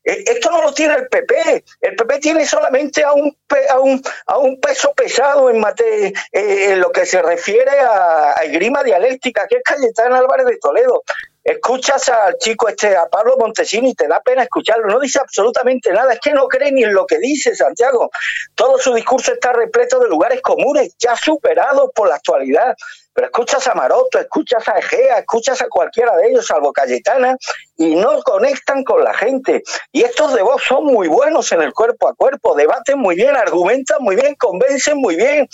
Eh, 0.03 0.23
esto 0.27 0.51
no 0.51 0.61
lo 0.61 0.71
tiene 0.71 0.93
el 0.93 1.07
PP. 1.07 1.63
El 1.81 1.95
PP 1.95 2.19
tiene 2.19 2.45
solamente 2.45 3.03
a 3.03 3.11
un, 3.13 3.35
a 3.71 3.79
un, 3.79 4.03
a 4.27 4.37
un 4.37 4.59
peso 4.59 4.93
pesado 4.93 5.49
en, 5.49 5.59
mate, 5.59 6.13
eh, 6.31 6.73
en 6.73 6.79
lo 6.79 6.91
que 6.91 7.07
se 7.07 7.23
refiere 7.23 7.79
a, 7.79 8.33
a 8.33 8.45
grima 8.45 8.83
dialéctica, 8.83 9.47
que 9.47 9.55
es 9.55 9.63
Cayetana 9.63 10.19
Álvarez 10.19 10.45
de 10.45 10.57
Toledo 10.57 11.01
escuchas 11.43 12.09
al 12.09 12.37
chico 12.37 12.67
este, 12.67 12.95
a 12.95 13.07
Pablo 13.07 13.35
Montesini, 13.37 13.95
te 13.95 14.07
da 14.07 14.21
pena 14.21 14.43
escucharlo, 14.43 14.87
no 14.87 14.99
dice 14.99 15.19
absolutamente 15.19 15.91
nada, 15.91 16.13
es 16.13 16.19
que 16.19 16.31
no 16.31 16.47
cree 16.47 16.71
ni 16.71 16.83
en 16.83 16.93
lo 16.93 17.05
que 17.05 17.17
dice 17.17 17.55
Santiago. 17.55 18.09
Todo 18.55 18.77
su 18.77 18.93
discurso 18.93 19.33
está 19.33 19.53
repleto 19.53 19.99
de 19.99 20.09
lugares 20.09 20.41
comunes, 20.41 20.95
ya 20.99 21.15
superados 21.15 21.89
por 21.93 22.09
la 22.09 22.15
actualidad. 22.15 22.75
Pero 23.13 23.27
escuchas 23.27 23.67
a 23.67 23.73
Maroto, 23.73 24.19
escuchas 24.19 24.67
a 24.69 24.77
Egea, 24.77 25.19
escuchas 25.19 25.61
a 25.61 25.67
cualquiera 25.67 26.15
de 26.15 26.29
ellos, 26.29 26.45
salvo 26.45 26.71
Cayetana, 26.71 27.35
y 27.75 27.95
no 27.95 28.21
conectan 28.21 28.83
con 28.83 29.03
la 29.03 29.13
gente. 29.13 29.63
Y 29.91 30.03
estos 30.03 30.33
de 30.35 30.41
voz 30.41 30.63
son 30.63 30.85
muy 30.85 31.07
buenos 31.07 31.51
en 31.51 31.61
el 31.61 31.73
cuerpo 31.73 32.07
a 32.07 32.15
cuerpo, 32.15 32.55
debaten 32.55 32.99
muy 32.99 33.15
bien, 33.15 33.35
argumentan 33.35 34.01
muy 34.01 34.15
bien, 34.15 34.35
convencen 34.35 34.97
muy 34.97 35.15
bien. 35.15 35.47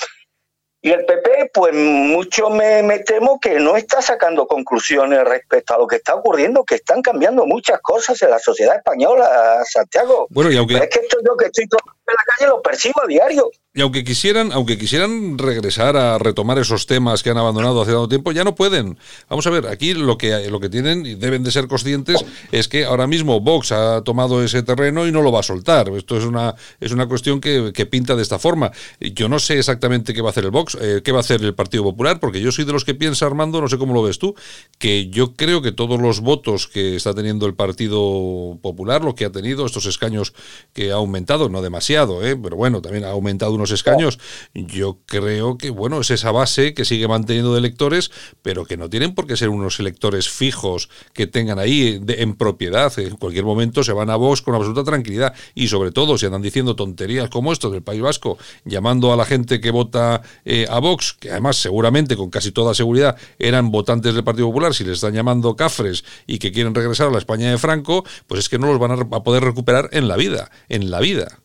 Y 0.85 0.91
el 0.91 1.03
PP, 1.03 1.49
pues 1.51 1.73
mucho 1.73 2.51
me, 2.51 2.99
temo 2.99 3.39
que 3.39 3.59
no 3.59 3.75
está 3.75 4.03
sacando 4.03 4.45
conclusiones 4.45 5.23
respecto 5.23 5.73
a 5.73 5.79
lo 5.79 5.87
que 5.87 5.95
está 5.95 6.13
ocurriendo, 6.13 6.63
que 6.63 6.75
están 6.75 7.01
cambiando 7.01 7.47
muchas 7.47 7.79
cosas 7.81 8.21
en 8.21 8.29
la 8.29 8.37
sociedad 8.37 8.75
española, 8.75 9.63
Santiago. 9.67 10.27
Bueno, 10.29 10.51
y 10.51 10.57
aunque... 10.57 10.75
es 10.75 10.87
que 10.89 10.99
esto 10.99 11.17
yo 11.25 11.35
que 11.37 11.45
estoy 11.45 11.67
todo 11.67 11.79
en 11.87 12.13
la 12.13 12.23
calle 12.23 12.49
lo 12.51 12.61
percibo 12.61 13.01
a 13.01 13.07
diario. 13.07 13.49
Y 13.77 13.81
aunque 13.81 14.05
quisieran, 14.05 14.53
aunque 14.53 14.77
quisieran 14.77 15.37
regresar 15.37 15.97
a 15.97 16.17
retomar 16.17 16.57
esos 16.57 16.85
temas 16.85 17.21
que 17.21 17.31
han 17.31 17.37
abandonado 17.37 17.81
hace 17.81 17.91
tanto 17.91 18.07
tiempo, 18.07 18.31
ya 18.31 18.45
no 18.45 18.55
pueden. 18.55 18.97
Vamos 19.29 19.45
a 19.47 19.49
ver, 19.49 19.67
aquí 19.67 19.93
lo 19.93 20.17
que, 20.17 20.49
lo 20.49 20.61
que 20.61 20.69
tienen 20.69 21.05
y 21.05 21.15
deben 21.15 21.43
de 21.43 21.51
ser 21.51 21.67
conscientes 21.67 22.23
es 22.53 22.69
que 22.69 22.85
ahora 22.85 23.05
mismo 23.05 23.41
Vox 23.41 23.73
ha 23.73 24.01
tomado 24.01 24.41
ese 24.41 24.63
terreno 24.63 25.05
y 25.05 25.11
no 25.11 25.21
lo 25.21 25.29
va 25.29 25.41
a 25.41 25.43
soltar. 25.43 25.89
Esto 25.89 26.17
es 26.17 26.23
una, 26.23 26.55
es 26.79 26.93
una 26.93 27.05
cuestión 27.07 27.41
que, 27.41 27.73
pinta 27.91 28.15
de 28.15 28.21
esta 28.21 28.39
forma. 28.39 28.71
Yo 29.01 29.27
no 29.27 29.39
sé 29.39 29.59
exactamente 29.59 30.13
qué 30.13 30.21
va 30.21 30.29
a 30.29 30.31
hacer 30.31 30.45
el 30.45 30.51
Vox, 30.51 30.77
eh, 30.79 31.01
qué 31.03 31.11
va 31.11 31.17
a 31.17 31.21
hacer 31.21 31.43
el 31.43 31.53
Partido 31.53 31.83
Popular, 31.83 32.21
porque 32.21 32.39
yo 32.39 32.53
soy 32.53 32.63
de 32.63 32.71
los 32.71 32.85
que 32.85 32.95
piensa, 32.95 33.25
Armando, 33.25 33.59
no 33.59 33.67
sé 33.67 33.77
cómo 33.77 33.93
lo 33.93 34.03
ves 34.03 34.19
tú, 34.19 34.35
que 34.79 35.09
yo 35.09 35.33
creo 35.33 35.61
que 35.61 35.73
todos 35.73 35.99
los 35.99 36.21
votos 36.21 36.67
que 36.67 36.95
está 36.95 37.13
teniendo 37.13 37.45
el 37.45 37.55
Partido 37.55 38.57
Popular, 38.61 39.03
lo 39.03 39.15
que 39.15 39.25
ha 39.25 39.33
tenido, 39.33 39.65
estos 39.65 39.85
escaños 39.85 40.33
que 40.71 40.93
ha 40.93 40.95
aumentado, 40.95 41.49
no 41.49 41.61
demasiado, 41.61 42.25
eh, 42.25 42.37
pero 42.41 42.55
bueno, 42.55 42.81
también 42.81 43.03
ha 43.03 43.09
aumentado 43.09 43.53
unos 43.53 43.64
escaños, 43.71 44.19
yo 44.53 44.99
creo 45.05 45.57
que, 45.57 45.69
bueno, 45.69 46.01
es 46.01 46.11
esa 46.11 46.31
base 46.31 46.73
que 46.73 46.85
sigue 46.85 47.07
manteniendo 47.07 47.53
de 47.53 47.59
electores, 47.59 48.11
pero 48.41 48.65
que 48.65 48.77
no 48.77 48.89
tienen 48.89 49.13
por 49.13 49.27
qué 49.27 49.37
ser 49.37 49.49
unos 49.49 49.79
electores 49.79 50.29
fijos 50.29 50.89
que 51.13 51.27
tengan 51.27 51.59
ahí 51.59 52.01
en 52.07 52.35
propiedad. 52.35 52.91
En 52.99 53.15
cualquier 53.17 53.45
momento 53.45 53.83
se 53.83 53.93
van 53.93 54.09
a 54.09 54.15
Vox 54.15 54.41
con 54.41 54.55
absoluta 54.55 54.83
tranquilidad. 54.83 55.33
Y 55.53 55.67
sobre 55.67 55.91
todo, 55.91 56.17
si 56.17 56.25
andan 56.25 56.41
diciendo 56.41 56.75
tonterías 56.75 57.29
como 57.29 57.51
esto 57.51 57.69
del 57.69 57.83
País 57.83 58.01
Vasco, 58.01 58.37
llamando 58.63 59.13
a 59.13 59.17
la 59.17 59.25
gente 59.25 59.59
que 59.59 59.71
vota 59.71 60.21
eh, 60.43 60.67
a 60.69 60.79
Vox, 60.79 61.13
que 61.19 61.31
además 61.31 61.57
seguramente, 61.57 62.15
con 62.15 62.29
casi 62.29 62.51
toda 62.51 62.73
seguridad, 62.73 63.17
eran 63.39 63.71
votantes 63.71 64.13
del 64.13 64.23
Partido 64.23 64.47
Popular, 64.47 64.73
si 64.73 64.83
les 64.83 64.93
están 64.93 65.13
llamando 65.13 65.55
cafres 65.55 66.03
y 66.27 66.39
que 66.39 66.51
quieren 66.51 66.75
regresar 66.75 67.07
a 67.07 67.11
la 67.11 67.17
España 67.17 67.49
de 67.49 67.57
Franco, 67.57 68.05
pues 68.27 68.39
es 68.39 68.49
que 68.49 68.59
no 68.59 68.67
los 68.67 68.79
van 68.79 68.91
a 68.91 69.23
poder 69.23 69.43
recuperar 69.43 69.89
en 69.91 70.07
la 70.07 70.15
vida, 70.15 70.51
en 70.69 70.91
la 70.91 70.99
vida. 70.99 71.44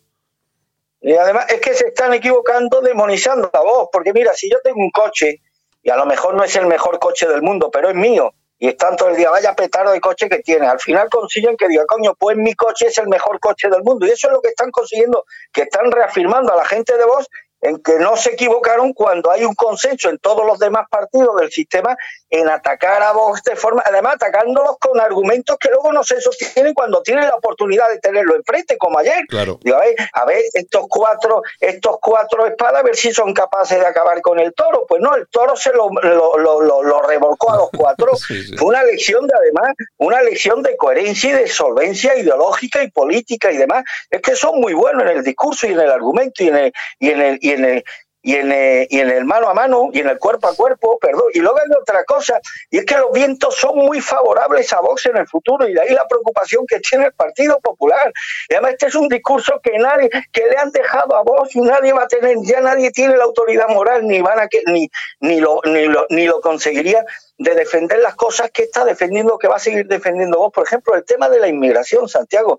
Y 1.00 1.14
además 1.14 1.46
es 1.48 1.60
que 1.60 1.74
se 1.74 1.88
están 1.88 2.12
equivocando 2.12 2.80
demonizando 2.80 3.50
a 3.52 3.60
vos, 3.60 3.88
porque 3.90 4.12
mira, 4.12 4.34
si 4.34 4.50
yo 4.50 4.58
tengo 4.62 4.80
un 4.80 4.90
coche, 4.90 5.40
y 5.82 5.90
a 5.90 5.96
lo 5.96 6.04
mejor 6.04 6.34
no 6.34 6.44
es 6.44 6.54
el 6.56 6.66
mejor 6.66 6.98
coche 6.98 7.26
del 7.26 7.42
mundo, 7.42 7.70
pero 7.70 7.88
es 7.88 7.94
mío, 7.94 8.34
y 8.58 8.68
están 8.68 8.96
todo 8.96 9.08
el 9.08 9.16
día, 9.16 9.30
vaya 9.30 9.54
petardo 9.54 9.92
de 9.92 10.00
coche 10.00 10.28
que 10.28 10.40
tiene, 10.40 10.66
al 10.66 10.78
final 10.78 11.08
consiguen 11.08 11.56
que 11.56 11.68
diga, 11.68 11.86
coño, 11.86 12.14
pues 12.18 12.36
mi 12.36 12.54
coche 12.54 12.88
es 12.88 12.98
el 12.98 13.08
mejor 13.08 13.40
coche 13.40 13.70
del 13.70 13.82
mundo, 13.82 14.06
y 14.06 14.10
eso 14.10 14.26
es 14.26 14.34
lo 14.34 14.42
que 14.42 14.48
están 14.50 14.70
consiguiendo, 14.70 15.24
que 15.52 15.62
están 15.62 15.90
reafirmando 15.90 16.52
a 16.52 16.56
la 16.56 16.66
gente 16.66 16.96
de 16.98 17.04
vos 17.06 17.26
en 17.60 17.82
que 17.82 17.98
no 17.98 18.16
se 18.16 18.30
equivocaron 18.30 18.92
cuando 18.92 19.30
hay 19.30 19.44
un 19.44 19.54
consenso 19.54 20.08
en 20.08 20.18
todos 20.18 20.46
los 20.46 20.58
demás 20.58 20.86
partidos 20.90 21.36
del 21.36 21.50
sistema 21.50 21.96
en 22.30 22.48
atacar 22.48 23.02
a 23.02 23.12
Vox 23.12 23.42
de 23.42 23.56
forma, 23.56 23.82
además 23.84 24.14
atacándolos 24.14 24.78
con 24.78 25.00
argumentos 25.00 25.56
que 25.58 25.68
luego 25.68 25.92
no 25.92 26.04
se 26.04 26.20
sostienen 26.20 26.74
cuando 26.74 27.02
tienen 27.02 27.26
la 27.26 27.34
oportunidad 27.34 27.88
de 27.88 27.98
tenerlo 27.98 28.36
enfrente, 28.36 28.78
como 28.78 28.98
ayer. 28.98 29.24
Claro. 29.28 29.58
a, 30.12 30.24
ver, 30.24 30.42
estos 30.54 30.86
cuatro, 30.88 31.42
estos 31.58 31.98
cuatro 32.00 32.46
espadas, 32.46 32.80
a 32.80 32.82
ver 32.84 32.96
si 32.96 33.12
son 33.12 33.34
capaces 33.34 33.78
de 33.78 33.86
acabar 33.86 34.20
con 34.20 34.38
el 34.38 34.54
toro. 34.54 34.86
Pues 34.88 35.02
no, 35.02 35.14
el 35.14 35.26
toro 35.28 35.56
se 35.56 35.72
lo, 35.72 35.90
lo, 35.90 37.02
revolcó 37.02 37.52
a 37.52 37.56
los 37.56 37.70
cuatro. 37.76 38.12
Fue 38.56 38.68
una 38.68 38.82
lección 38.84 39.26
de, 39.26 39.34
además, 39.36 39.74
una 39.98 40.22
lección 40.22 40.62
de 40.62 40.76
coherencia 40.76 41.30
y 41.30 41.32
de 41.34 41.48
solvencia 41.48 42.16
ideológica 42.16 42.82
y 42.82 42.90
política 42.90 43.50
y 43.50 43.56
demás. 43.56 43.84
Es 44.08 44.22
que 44.22 44.36
son 44.36 44.60
muy 44.60 44.72
buenos 44.72 45.02
en 45.02 45.18
el 45.18 45.24
discurso 45.24 45.66
y 45.66 45.72
en 45.72 45.80
el 45.80 45.90
argumento 45.90 46.44
y 46.44 46.48
en 46.48 46.56
el, 46.56 46.72
y 46.98 47.10
en 47.10 47.20
el, 47.20 47.38
y 47.40 47.49
en 47.52 47.64
el, 47.64 47.84
y 48.22 48.34
en, 48.36 48.52
el, 48.52 48.86
y 48.90 49.00
en 49.00 49.08
el 49.08 49.24
mano 49.24 49.48
a 49.48 49.54
mano 49.54 49.88
y 49.92 50.00
en 50.00 50.08
el 50.08 50.18
cuerpo 50.18 50.48
a 50.48 50.54
cuerpo, 50.54 50.98
perdón. 50.98 51.24
Y 51.32 51.40
luego 51.40 51.58
hay 51.58 51.72
otra 51.80 52.04
cosa, 52.04 52.38
y 52.70 52.78
es 52.78 52.84
que 52.84 52.96
los 52.96 53.12
vientos 53.12 53.56
son 53.56 53.76
muy 53.76 54.00
favorables 54.00 54.72
a 54.72 54.80
Vox 54.80 55.06
en 55.06 55.16
el 55.16 55.26
futuro, 55.26 55.66
y 55.66 55.72
de 55.72 55.80
ahí 55.80 55.90
la 55.90 56.06
preocupación 56.06 56.66
que 56.66 56.80
tiene 56.80 57.06
el 57.06 57.12
Partido 57.14 57.58
Popular. 57.60 58.12
Y 58.48 58.54
además 58.54 58.72
este 58.72 58.86
es 58.88 58.94
un 58.94 59.08
discurso 59.08 59.58
que 59.62 59.78
nadie, 59.78 60.10
que 60.32 60.46
le 60.50 60.56
han 60.58 60.70
dejado 60.70 61.16
a 61.16 61.22
Vox 61.22 61.56
y 61.56 61.60
nadie 61.62 61.92
va 61.92 62.02
a 62.02 62.08
tener, 62.08 62.36
ya 62.42 62.60
nadie 62.60 62.90
tiene 62.90 63.16
la 63.16 63.24
autoridad 63.24 63.68
moral, 63.68 64.06
ni 64.06 64.20
van 64.20 64.38
a 64.38 64.48
que, 64.48 64.62
ni, 64.66 64.90
ni 65.20 65.40
lo, 65.40 65.60
ni 65.64 65.86
lo, 65.86 66.06
ni 66.10 66.26
lo 66.26 66.40
conseguiría 66.42 67.04
de 67.38 67.54
defender 67.54 68.00
las 68.00 68.16
cosas 68.16 68.50
que 68.50 68.64
está 68.64 68.84
defendiendo, 68.84 69.38
que 69.38 69.48
va 69.48 69.56
a 69.56 69.60
seguir 69.60 69.86
defendiendo 69.86 70.38
Vox. 70.38 70.54
Por 70.54 70.66
ejemplo, 70.66 70.94
el 70.94 71.06
tema 71.06 71.30
de 71.30 71.40
la 71.40 71.48
inmigración, 71.48 72.06
Santiago, 72.06 72.58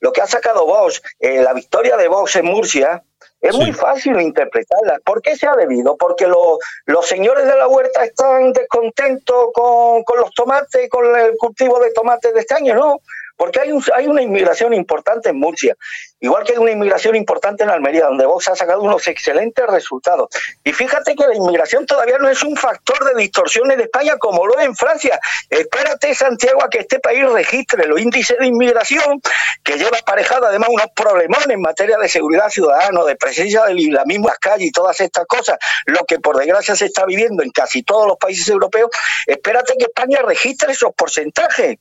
lo 0.00 0.10
que 0.10 0.22
ha 0.22 0.26
sacado 0.26 0.64
Vox, 0.64 1.02
eh, 1.20 1.42
la 1.42 1.52
victoria 1.52 1.98
de 1.98 2.08
Vox 2.08 2.36
en 2.36 2.46
Murcia, 2.46 3.02
es 3.42 3.56
muy 3.56 3.72
fácil 3.72 4.20
interpretarla. 4.20 5.00
¿Por 5.04 5.20
qué 5.20 5.36
se 5.36 5.48
ha 5.48 5.56
debido? 5.56 5.96
Porque 5.96 6.26
los 6.28 7.06
señores 7.06 7.44
de 7.44 7.56
la 7.56 7.66
huerta 7.66 8.04
están 8.04 8.52
descontentos 8.52 9.46
con, 9.52 10.04
con 10.04 10.20
los 10.20 10.32
tomates, 10.32 10.88
con 10.88 11.04
el 11.18 11.36
cultivo 11.36 11.80
de 11.80 11.90
tomates 11.90 12.32
de 12.32 12.40
este 12.40 12.54
año, 12.54 12.74
no. 12.74 13.00
Porque 13.36 13.58
hay, 13.58 13.70
hay 13.94 14.06
una 14.06 14.22
inmigración 14.22 14.72
importante 14.72 15.30
en 15.30 15.40
Murcia, 15.40 15.74
igual 16.22 16.44
que 16.44 16.52
hay 16.52 16.58
una 16.58 16.70
inmigración 16.70 17.16
importante 17.16 17.64
en 17.64 17.70
Almería, 17.70 18.06
donde 18.06 18.24
Vox 18.24 18.48
ha 18.48 18.56
sacado 18.56 18.80
unos 18.80 19.06
excelentes 19.08 19.66
resultados. 19.66 20.28
Y 20.64 20.72
fíjate 20.72 21.14
que 21.14 21.26
la 21.26 21.34
inmigración 21.34 21.84
todavía 21.84 22.16
no 22.18 22.28
es 22.28 22.42
un 22.42 22.56
factor 22.56 23.04
de 23.04 23.20
distorsión 23.20 23.70
en 23.72 23.80
España 23.80 24.16
como 24.18 24.46
lo 24.46 24.58
es 24.58 24.66
en 24.66 24.76
Francia. 24.76 25.20
Espérate, 25.50 26.14
Santiago, 26.14 26.62
a 26.62 26.70
que 26.70 26.78
este 26.78 27.00
país 27.00 27.28
registre 27.28 27.86
los 27.86 28.00
índices 28.00 28.38
de 28.38 28.46
inmigración, 28.46 29.20
que 29.64 29.76
lleva 29.76 29.98
aparejado 29.98 30.46
además 30.46 30.68
unos 30.70 30.86
problemas 30.94 31.46
en 31.48 31.60
materia 31.60 31.98
de 31.98 32.08
seguridad 32.08 32.48
ciudadana, 32.48 33.02
de 33.04 33.16
presencia 33.16 33.64
de 33.64 33.74
la 33.90 34.04
misma 34.04 34.34
calle 34.40 34.66
y 34.66 34.70
todas 34.70 35.00
estas 35.00 35.26
cosas, 35.26 35.58
lo 35.86 36.04
que 36.04 36.20
por 36.20 36.36
desgracia 36.36 36.76
se 36.76 36.86
está 36.86 37.04
viviendo 37.04 37.42
en 37.42 37.50
casi 37.50 37.82
todos 37.82 38.06
los 38.06 38.16
países 38.16 38.48
europeos. 38.48 38.90
Espérate 39.26 39.74
que 39.76 39.86
España 39.86 40.20
registre 40.22 40.72
esos 40.72 40.94
porcentajes. 40.94 41.78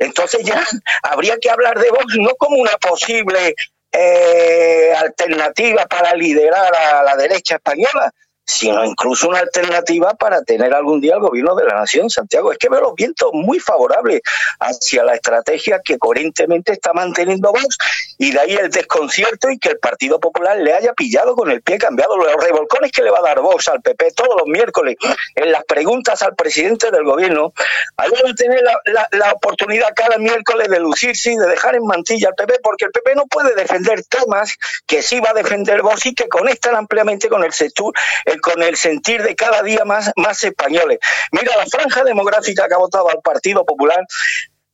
Entonces 0.00 0.44
ya 0.44 0.66
habría 1.02 1.38
que 1.38 1.48
hablar 1.48 1.78
de 1.78 1.90
Vox 1.90 2.16
no 2.18 2.34
como 2.34 2.56
una 2.56 2.76
posible 2.78 3.54
eh, 3.94 4.92
alternativa 4.98 5.86
para 5.86 6.14
liderar 6.14 6.72
a 6.74 7.02
la 7.02 7.16
derecha 7.16 7.56
española, 7.56 8.12
sino 8.46 8.84
incluso 8.84 9.28
una 9.28 9.38
alternativa 9.38 10.14
para 10.14 10.42
tener 10.42 10.74
algún 10.74 11.00
día 11.00 11.14
el 11.14 11.20
gobierno 11.20 11.54
de 11.54 11.64
la 11.64 11.74
nación, 11.74 12.10
Santiago. 12.10 12.52
Es 12.52 12.58
que 12.58 12.68
veo 12.68 12.80
los 12.80 12.94
vientos 12.94 13.30
muy 13.32 13.58
favorables 13.58 14.20
hacia 14.60 15.04
la 15.04 15.14
estrategia 15.14 15.80
que 15.82 15.98
coherentemente 15.98 16.72
está 16.72 16.92
manteniendo 16.92 17.52
Vox 17.52 17.78
y 18.18 18.32
de 18.32 18.40
ahí 18.40 18.54
el 18.54 18.70
desconcierto 18.70 19.50
y 19.50 19.58
que 19.58 19.70
el 19.70 19.78
Partido 19.78 20.20
Popular 20.20 20.58
le 20.58 20.74
haya 20.74 20.92
pillado 20.92 21.34
con 21.34 21.50
el 21.50 21.62
pie 21.62 21.78
cambiado. 21.78 22.16
Los 22.16 22.34
revolcones 22.36 22.92
que 22.92 23.02
le 23.02 23.10
va 23.10 23.18
a 23.18 23.22
dar 23.22 23.40
Vox 23.40 23.68
al 23.68 23.80
PP 23.80 24.12
todos 24.12 24.36
los 24.38 24.46
miércoles 24.46 24.96
en 25.34 25.50
las 25.50 25.64
preguntas 25.64 26.22
al 26.22 26.34
presidente 26.34 26.90
del 26.90 27.04
gobierno, 27.04 27.52
ahí 27.96 28.10
va 28.10 28.30
a 28.30 28.34
tener 28.34 28.62
la, 28.62 29.32
oportunidad 29.32 29.88
cada 29.96 30.18
miércoles 30.18 30.68
de 30.68 30.78
lucirse 30.80 31.32
y 31.32 31.36
de 31.36 31.46
dejar 31.46 31.74
en 31.76 31.84
mantilla 31.84 32.28
al 32.28 32.34
PP, 32.34 32.60
porque 32.62 32.84
el 32.84 32.92
PP 32.92 33.14
no 33.14 33.26
puede 33.26 33.54
defender 33.54 34.04
temas 34.04 34.56
que 34.86 35.02
sí 35.02 35.20
va 35.20 35.30
a 35.30 35.34
defender 35.34 35.82
Vox 35.82 36.06
y 36.06 36.14
que 36.14 36.28
conectan 36.28 36.76
ampliamente 36.76 37.28
con 37.28 37.42
el 37.44 37.52
sector 37.52 37.92
con 38.40 38.62
el 38.62 38.76
sentir 38.76 39.22
de 39.22 39.34
cada 39.34 39.62
día 39.62 39.84
más, 39.84 40.12
más 40.16 40.42
españoles. 40.44 40.98
Mira, 41.32 41.56
la 41.56 41.66
franja 41.66 42.04
demográfica 42.04 42.68
que 42.68 42.74
ha 42.74 42.78
votado 42.78 43.08
al 43.10 43.20
Partido 43.20 43.64
Popular 43.64 44.04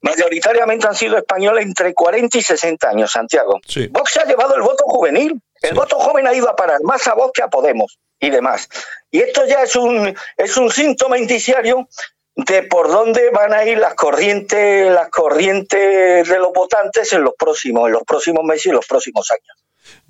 mayoritariamente 0.03 0.87
han 0.87 0.95
sido 0.95 1.17
españoles 1.17 1.67
entre 1.67 1.95
40 1.95 2.39
y 2.39 2.43
60 2.43 2.89
años, 2.89 3.13
Santiago. 3.13 3.61
Vox 3.91 4.17
ha 4.17 4.25
llevado 4.25 4.55
el 4.55 4.63
voto 4.63 4.85
juvenil. 4.85 5.41
El 5.63 5.75
voto 5.75 5.99
joven 5.99 6.27
ha 6.27 6.35
ido 6.35 6.49
a 6.49 6.57
parar 6.57 6.81
más 6.83 7.07
a 7.07 7.15
Vox 7.15 7.33
que 7.35 7.43
a 7.43 7.49
Podemos 7.49 7.99
y 8.19 8.31
demás. 8.31 8.69
Y 9.11 9.21
esto 9.21 9.47
ya 9.47 9.63
es 9.63 9.77
un, 9.77 10.15
es 10.37 10.57
un 10.57 10.71
síntoma 10.71 11.19
indiciario 11.19 11.89
de 12.37 12.63
por 12.63 12.89
dónde 12.89 13.31
van 13.31 13.53
a 13.53 13.65
ir 13.65 13.79
las 13.79 13.95
corrientes, 13.95 14.91
las 14.91 15.11
corrientes 15.11 16.29
de 16.29 16.39
los 16.39 16.53
votantes 16.53 17.13
en 17.13 17.23
los 17.23 17.35
próximos, 17.35 17.87
en 17.87 17.93
los 17.93 18.05
próximos 18.05 18.45
meses 18.45 18.67
y 18.67 18.69
en 18.71 18.77
los 18.77 18.87
próximos 18.87 19.31
años. 19.31 19.60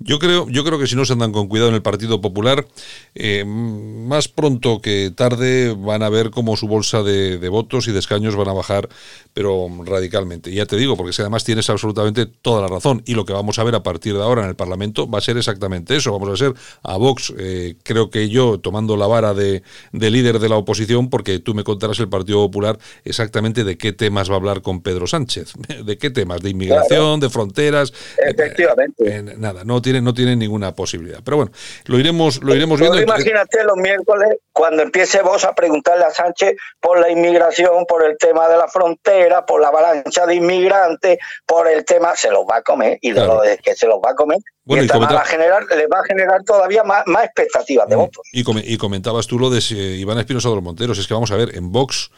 Yo 0.03 0.17
creo, 0.17 0.47
yo 0.49 0.63
creo 0.63 0.79
que 0.79 0.87
si 0.87 0.95
no 0.95 1.05
se 1.05 1.13
andan 1.13 1.31
con 1.31 1.47
cuidado 1.47 1.69
en 1.69 1.75
el 1.75 1.81
Partido 1.83 2.21
Popular, 2.21 2.65
eh, 3.13 3.43
más 3.45 4.27
pronto 4.27 4.81
que 4.81 5.11
tarde 5.15 5.75
van 5.77 6.01
a 6.01 6.09
ver 6.09 6.31
cómo 6.31 6.57
su 6.57 6.67
bolsa 6.67 7.03
de, 7.03 7.37
votos 7.49 7.87
y 7.87 7.91
de 7.91 7.99
escaños 7.99 8.35
van 8.35 8.47
a 8.47 8.53
bajar, 8.53 8.89
pero 9.33 9.67
radicalmente. 9.85 10.49
Y 10.49 10.55
ya 10.55 10.65
te 10.65 10.75
digo, 10.75 10.97
porque 10.97 11.13
si 11.13 11.21
además 11.21 11.43
tienes 11.43 11.69
absolutamente 11.69 12.25
toda 12.25 12.61
la 12.61 12.67
razón. 12.67 13.03
Y 13.05 13.13
lo 13.13 13.25
que 13.25 13.33
vamos 13.33 13.59
a 13.59 13.63
ver 13.63 13.75
a 13.75 13.83
partir 13.83 14.15
de 14.15 14.23
ahora 14.23 14.43
en 14.43 14.49
el 14.49 14.55
Parlamento 14.55 15.07
va 15.09 15.19
a 15.19 15.21
ser 15.21 15.37
exactamente 15.37 15.95
eso. 15.95 16.11
Vamos 16.11 16.29
a 16.29 16.37
ser 16.37 16.53
a 16.83 16.97
Vox, 16.97 17.33
eh, 17.37 17.75
creo 17.83 18.09
que 18.09 18.29
yo, 18.29 18.59
tomando 18.59 18.97
la 18.97 19.07
vara 19.07 19.33
de, 19.33 19.61
líder 19.91 20.39
de 20.39 20.49
la 20.49 20.57
oposición, 20.57 21.09
porque 21.09 21.39
tú 21.39 21.53
me 21.53 21.63
contarás 21.63 21.99
el 21.99 22.09
Partido 22.09 22.39
Popular 22.39 22.79
exactamente 23.05 23.63
de 23.63 23.77
qué 23.77 23.93
temas 23.93 24.29
va 24.29 24.33
a 24.33 24.37
hablar 24.37 24.61
con 24.61 24.81
Pedro 24.81 25.05
Sánchez. 25.05 25.53
¿De 25.85 25.97
qué 25.97 26.09
temas? 26.09 26.41
¿De 26.41 26.49
inmigración? 26.49 27.19
¿De 27.19 27.29
fronteras? 27.29 27.93
Efectivamente. 28.17 29.17
Eh, 29.17 29.23
nada, 29.37 29.63
no 29.63 29.70
tienen, 29.79 30.03
no 30.03 30.11
tienen 30.11 30.39
ninguna 30.39 30.73
posibilidad. 30.73 31.19
Pero 31.23 31.37
bueno, 31.37 31.51
lo 31.85 31.99
iremos, 31.99 32.41
lo 32.41 32.55
iremos 32.55 32.79
viendo. 32.79 32.99
imagínate 32.99 33.63
los 33.63 33.77
miércoles 33.77 34.37
cuando 34.51 34.81
empiece 34.81 35.21
vos 35.21 35.45
a 35.45 35.53
preguntarle 35.53 36.03
a 36.03 36.09
Sánchez 36.09 36.55
por 36.79 36.99
la 36.99 37.11
inmigración, 37.11 37.85
por 37.87 38.03
el 38.03 38.17
tema 38.17 38.47
de 38.47 38.57
la 38.57 38.67
frontera, 38.67 39.45
por 39.45 39.61
la 39.61 39.67
avalancha 39.67 40.25
de 40.25 40.35
inmigrantes, 40.35 41.19
por 41.45 41.67
el 41.67 41.85
tema, 41.85 42.15
se 42.15 42.31
los 42.31 42.41
va 42.41 42.57
a 42.57 42.61
comer 42.63 42.97
y 43.01 43.11
de 43.11 43.23
lo 43.23 43.41
que 43.63 43.75
se 43.75 43.85
los 43.85 43.99
va 43.99 44.11
a 44.11 44.15
comer. 44.15 44.39
y, 44.65 44.87
va 44.87 45.21
a 45.21 45.25
generar, 45.25 45.63
le 45.75 45.85
va 45.85 45.99
a 45.99 46.03
generar 46.03 46.43
todavía 46.43 46.83
más, 46.83 47.05
más 47.05 47.25
expectativas 47.25 47.87
de 47.87 47.95
mm, 47.95 47.99
votos. 47.99 48.27
Y, 48.31 48.77
comentabas 48.77 49.27
tú 49.27 49.37
lo 49.37 49.51
de 49.51 49.61
Iván 49.97 50.17
Espinosa 50.17 50.49
de 50.49 50.55
los 50.55 50.63
Monteros, 50.63 50.97
es 50.97 51.07
que 51.07 51.13
vamos 51.13 51.31
a 51.31 51.35
ver, 51.35 51.55
en 51.55 51.71
Vox 51.71 52.09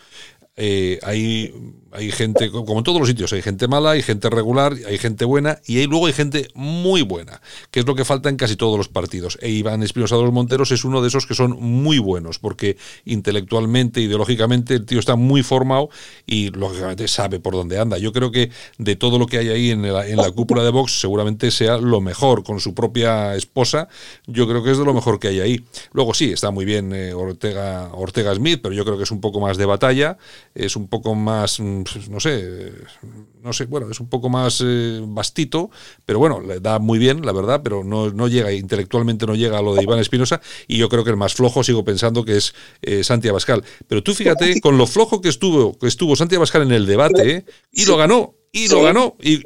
eh, 0.56 1.00
hay, 1.04 1.54
hay 1.94 2.12
gente, 2.12 2.52
como 2.52 2.78
en 2.78 2.84
todos 2.84 3.00
los 3.00 3.08
sitios, 3.08 3.34
hay 3.34 3.42
gente 3.42 3.68
mala, 3.68 3.92
hay 3.92 4.02
gente 4.02 4.30
regular, 4.30 4.76
hay 4.88 4.98
gente 4.98 5.26
buena 5.26 5.60
y 5.66 5.80
hay, 5.80 5.88
luego 5.88 6.08
hay 6.08 6.14
gente 6.14 6.48
muy 6.54 7.02
buena, 7.02 7.42
que 7.72 7.80
es 7.80 7.86
lo 7.86 7.96
que 7.96 8.06
falta 8.06 8.30
en 8.30 8.38
casi 8.38 8.56
todos 8.56 8.78
los 8.78 8.88
partidos. 8.88 9.38
E 9.42 9.50
Iván 9.50 9.84
Espinosa 9.84 10.16
de 10.16 10.24
los 10.24 10.34
Monteros 10.34 10.72
es 10.72 10.84
uno 10.84 11.02
de 11.02 11.08
esos 11.08 11.26
que 11.26 11.36
son 11.36 11.52
muy 11.60 12.00
buenos, 12.00 12.40
porque 12.40 12.78
intelectualmente, 13.06 14.02
ideológicamente, 14.02 14.76
el 14.76 14.86
tío 14.86 15.00
está 15.00 15.16
muy 15.16 15.44
formado 15.44 15.90
y 16.26 16.50
lógicamente 16.50 17.08
sabe 17.08 17.40
por 17.40 17.54
dónde 17.54 17.80
anda. 17.80 17.98
Yo 17.98 18.12
creo 18.12 18.32
que 18.32 18.52
de 18.78 18.96
todo 18.96 19.20
lo 19.20 19.26
que 19.26 19.38
hay 19.38 19.50
ahí 19.50 19.70
en 19.72 19.82
la, 19.92 20.32
cúpula 20.32 20.64
de 20.64 20.72
Vox, 20.72 21.00
seguramente 21.00 21.52
sea 21.52 21.78
lo 21.78 22.02
mejor 22.02 22.44
con 22.44 22.60
su 22.60 22.74
propia 22.74 23.36
esposa. 23.36 23.88
Yo 24.26 24.48
creo 24.48 24.64
que 24.64 24.72
es 24.72 24.78
de 24.78 24.86
lo 24.86 24.94
mejor 24.94 25.20
que 25.20 25.28
hay 25.28 25.40
ahí. 25.40 25.64
Luego 25.92 26.14
sí, 26.14 26.32
está 26.32 26.52
muy 26.52 26.66
bien 26.66 26.94
eh, 26.94 27.14
Ortega, 27.14 27.90
Ortega 27.94 28.34
Smith, 28.34 28.60
pero 28.64 28.74
yo 28.74 28.84
creo 28.84 28.98
que 28.98 29.04
es 29.04 29.12
un 29.12 29.22
poco 29.22 29.40
más 29.40 29.58
de 29.58 29.66
batalla 29.66 30.18
es 30.56 30.76
un 30.76 30.88
poco 30.88 31.16
más, 31.16 31.60
mm, 31.60 31.83
no 32.10 32.20
sé, 32.20 32.72
no 33.42 33.54
sé, 33.54 33.66
bueno, 33.66 33.90
es 33.90 34.00
un 34.00 34.10
poco 34.10 34.30
más 34.30 34.62
eh, 34.66 35.02
bastito, 35.06 35.70
pero 36.06 36.20
bueno, 36.20 36.40
le 36.42 36.60
da 36.60 36.80
muy 36.80 37.00
bien, 37.00 37.26
la 37.26 37.32
verdad, 37.32 37.62
pero 37.64 37.84
no, 37.84 38.10
no 38.12 38.28
llega, 38.28 38.52
intelectualmente 38.52 39.26
no 39.26 39.36
llega 39.36 39.60
a 39.60 39.62
lo 39.62 39.76
de 39.76 39.84
Iván 39.84 40.00
Espinosa, 40.00 40.42
y 40.68 40.78
yo 40.78 40.90
creo 40.90 41.04
que 41.04 41.10
el 41.10 41.18
más 41.18 41.34
flojo 41.34 41.64
sigo 41.64 41.84
pensando 41.84 42.26
que 42.26 42.38
es 42.38 42.54
eh, 42.82 43.04
Santi 43.04 43.28
Abascal. 43.28 43.64
Pero 43.88 44.04
tú 44.04 44.14
fíjate, 44.14 44.60
con 44.62 44.78
lo 44.78 44.88
flojo 44.88 45.22
que 45.22 45.30
estuvo, 45.30 45.78
que 45.78 45.88
estuvo 45.88 46.16
Santi 46.16 46.36
Abascal 46.36 46.64
en 46.64 46.72
el 46.72 46.86
debate, 46.86 47.46
y 47.72 47.86
lo 47.86 47.98
ganó, 47.98 48.36
y 48.56 48.68
lo 48.68 48.84
ganó. 48.84 49.16
Y, 49.20 49.42